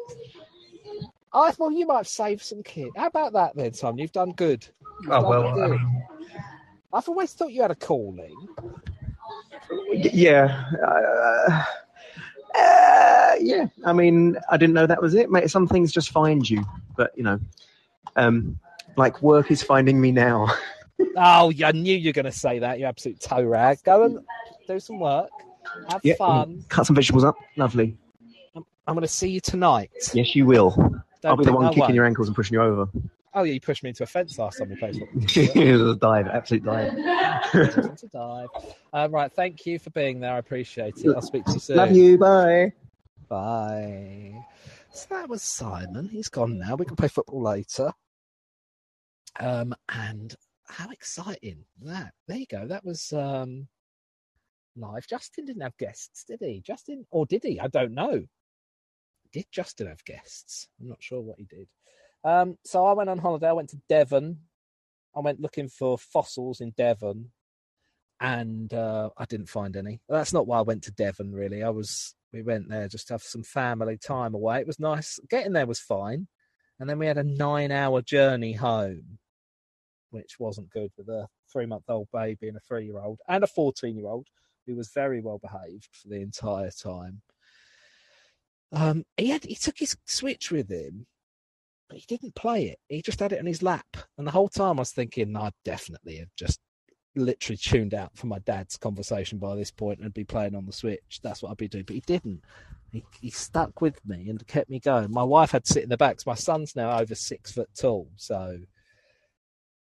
[1.32, 2.90] I thought you might have saved some kid.
[2.96, 4.00] How about that then, Simon?
[4.00, 4.66] You've done good.
[5.04, 6.04] You've oh done well, I mean,
[6.92, 8.36] I've always thought you had a calling.
[9.94, 10.66] Yeah.
[10.86, 11.64] Uh,
[12.58, 15.50] uh, yeah, I mean, I didn't know that was it, mate.
[15.50, 16.64] Some things just find you,
[16.96, 17.40] but you know,
[18.16, 18.58] um,
[18.96, 20.48] like work is finding me now.
[21.18, 22.80] Oh, yeah, I knew you were going to say that.
[22.80, 23.80] You absolute toe rag.
[23.84, 24.20] Go and
[24.66, 25.30] do some work.
[25.90, 26.16] Have Yeah.
[26.16, 26.64] fun.
[26.70, 27.98] Cut some vegetables up, lovely.
[28.56, 29.92] I'm going to see you tonight.
[30.14, 30.72] Yes, you will.
[30.72, 32.88] Don't I'll be the one kicking your ankles and pushing you over.
[33.38, 35.22] Oh, yeah, you pushed me into a fence last time we played football.
[35.64, 36.96] it was a dive, absolute dive.
[36.96, 38.48] To dive.
[38.94, 40.34] Um, right, thank you for being there.
[40.34, 41.14] I appreciate it.
[41.14, 41.76] I'll speak to you soon.
[41.76, 42.18] Love you.
[42.18, 42.72] Bye.
[43.28, 44.46] Bye.
[44.94, 46.08] So that was Simon.
[46.08, 46.76] He's gone now.
[46.76, 47.92] We can play football later.
[49.38, 50.34] Um, and
[50.68, 52.14] how exciting that!
[52.30, 52.66] There you go.
[52.66, 53.68] That was um
[54.78, 55.08] live.
[55.08, 56.62] Justin didn't have guests, did he?
[56.66, 57.60] Justin, or did he?
[57.60, 58.24] I don't know.
[59.34, 60.70] Did Justin have guests?
[60.80, 61.68] I'm not sure what he did.
[62.26, 63.48] Um, so I went on holiday.
[63.48, 64.40] I went to Devon.
[65.16, 67.32] I went looking for fossils in Devon,
[68.20, 70.02] and uh, I didn't find any.
[70.10, 71.32] That's not why I went to Devon.
[71.32, 74.60] Really, I was we went there just to have some family time away.
[74.60, 75.20] It was nice.
[75.30, 76.28] Getting there was fine.
[76.80, 79.20] And then we had a nine hour journey home,
[80.10, 83.44] which wasn't good with a three month old baby and a three year old and
[83.44, 84.28] a 14 year old
[84.68, 87.22] who was very well behaved for the entire time.
[88.72, 91.06] Um, he had he took his Switch with him,
[91.90, 92.80] but he didn't play it.
[92.90, 95.54] He just had it on his lap, and the whole time I was thinking, I'd
[95.64, 96.60] definitely have just
[97.16, 100.74] literally tuned out from my dad's conversation by this point and be playing on the
[100.74, 101.20] Switch.
[101.24, 101.86] That's what I'd be doing.
[101.86, 102.42] But he didn't.
[102.92, 105.12] He, he stuck with me and kept me going.
[105.12, 106.20] My wife had to sit in the back.
[106.20, 108.60] So my son's now over six foot tall, so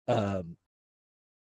[0.08, 0.56] um,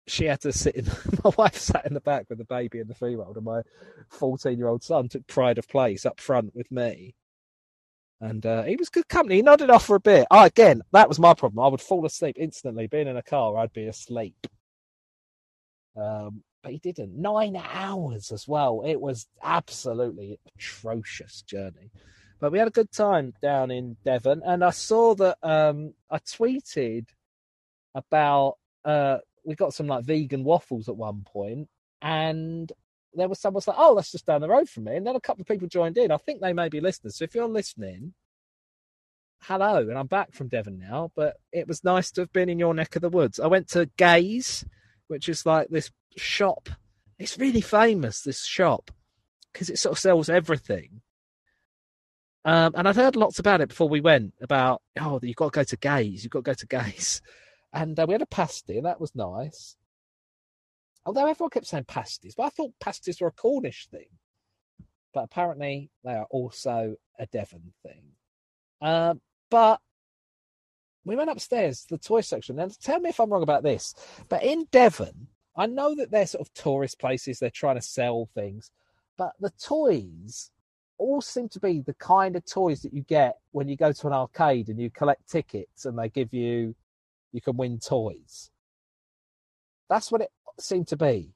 [0.08, 0.86] she had to sit in.
[1.24, 3.45] My wife sat in the back with the baby and the three year old, and
[3.45, 3.62] my
[4.10, 7.16] fourteen-year-old son took pride of place up front with me.
[8.22, 9.38] And uh, he was good company.
[9.38, 10.28] He nodded off for a bit.
[10.30, 11.63] Oh, again, that was my problem.
[11.63, 12.88] I would fall asleep instantly.
[12.88, 14.47] Being in a car, I'd be asleep.
[15.95, 17.15] Um, but he didn't.
[17.15, 18.84] Nine hours as well.
[18.86, 21.91] It was absolutely atrocious journey.
[22.39, 26.20] But we had a good time down in Devon, and I saw that um, I
[26.20, 27.07] tweeted
[27.95, 31.67] about uh, we got some like vegan waffles at one point,
[32.01, 32.72] and
[33.14, 35.22] there was someone like, "Oh, that's just down the road from me," and then a
[35.22, 36.12] couple of people joined in.
[36.12, 37.18] I think they may be listeners.
[37.18, 38.14] So if you're listening,
[39.41, 41.12] hello, and I'm back from Devon now.
[41.16, 43.39] But it was nice to have been in your neck of the woods.
[43.39, 44.66] I went to Gaze,
[45.07, 46.70] which is like this shop.
[47.18, 48.22] It's really famous.
[48.22, 48.91] This shop
[49.53, 51.01] because it sort of sells everything.
[52.45, 54.34] Um, and I'd heard lots about it before we went.
[54.41, 56.24] About oh, you've got to go to Gaze.
[56.24, 57.22] You've got to go to Gaze.
[57.74, 59.76] And uh, we had a pasty, and that was nice.
[61.10, 64.10] Although everyone kept saying pasties, but I thought pasties were a Cornish thing.
[65.12, 68.03] But apparently they are also a Devon thing.
[68.80, 69.16] Uh,
[69.49, 69.82] but
[71.05, 72.60] we went upstairs to the toy section.
[72.60, 73.95] And tell me if I'm wrong about this,
[74.30, 75.26] but in Devon,
[75.57, 78.70] I know that they're sort of tourist places, they're trying to sell things,
[79.18, 80.51] but the toys
[80.99, 84.05] all seem to be the kind of toys that you get when you go to
[84.05, 86.76] an arcade and you collect tickets and they give you
[87.32, 88.51] you can win toys.
[89.89, 90.30] That's what it
[90.62, 91.34] seemed to be.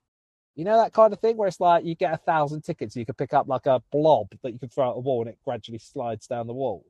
[0.55, 3.05] You know that kind of thing where it's like you get a thousand tickets, you
[3.05, 5.39] can pick up like a blob that you can throw at a wall and it
[5.43, 6.86] gradually slides down the wall.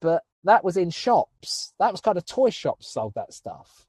[0.00, 1.72] But that was in shops.
[1.78, 3.86] That was kind of toy shops sold that stuff.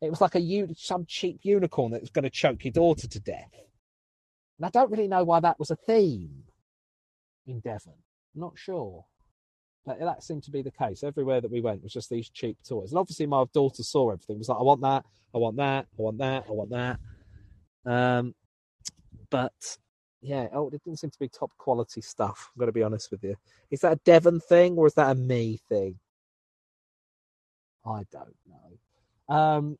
[0.00, 3.06] It was like a you some cheap unicorn that was going to choke your daughter
[3.08, 3.52] to death.
[4.58, 6.44] And I don't really know why that was a theme
[7.46, 7.94] in Devon.
[8.34, 9.04] I'm not sure.
[9.84, 11.02] But that seemed to be the case.
[11.02, 12.92] Everywhere that we went was just these cheap toys.
[12.92, 14.36] And obviously, my daughter saw everything.
[14.36, 15.04] It was like, I want that,
[15.34, 17.00] I want that, I want that, I want that.
[17.84, 18.34] Um,
[19.28, 19.78] but
[20.20, 22.50] yeah, oh, it didn't seem to be top quality stuff.
[22.54, 23.34] I'm going to be honest with you.
[23.70, 25.98] Is that a Devon thing or is that a me thing?
[27.84, 29.34] I don't know.
[29.34, 29.78] Um,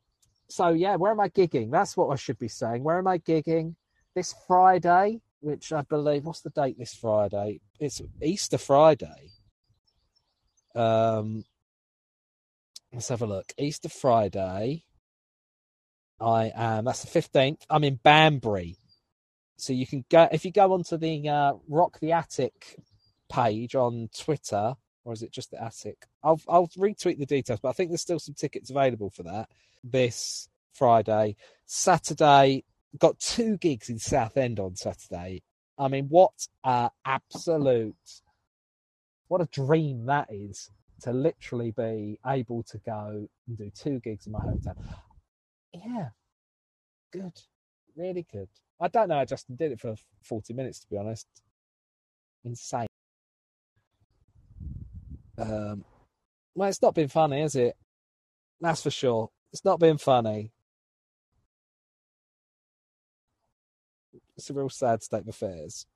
[0.48, 1.70] so yeah, where am I gigging?
[1.70, 2.82] That's what I should be saying.
[2.82, 3.76] Where am I gigging?
[4.14, 7.60] This Friday, which I believe, what's the date this Friday?
[7.78, 9.30] It's Easter Friday.
[10.74, 11.44] Um,
[12.92, 13.52] let's have a look.
[13.58, 14.84] Easter Friday.
[16.20, 16.84] I am.
[16.84, 17.66] That's the fifteenth.
[17.68, 18.76] I'm in Banbury,
[19.56, 22.76] so you can go if you go onto the uh, Rock the Attic
[23.28, 26.06] page on Twitter, or is it just the Attic?
[26.22, 29.50] I'll I'll retweet the details, but I think there's still some tickets available for that
[29.82, 31.34] this Friday.
[31.66, 32.64] Saturday,
[32.98, 35.42] got two gigs in Southend on Saturday.
[35.76, 38.21] I mean, what a absolute
[39.32, 40.70] what a dream that is
[41.00, 44.76] to literally be able to go and do two gigs in my hometown.
[45.72, 46.10] Yeah,
[47.10, 47.32] good,
[47.96, 48.50] really good.
[48.78, 51.26] I don't know how Justin did it for 40 minutes, to be honest.
[52.44, 52.88] Insane.
[55.38, 55.82] Um,
[56.54, 57.74] well, it's not been funny, is it?
[58.60, 59.30] That's for sure.
[59.50, 60.52] It's not been funny.
[64.36, 65.86] It's a real sad state of affairs.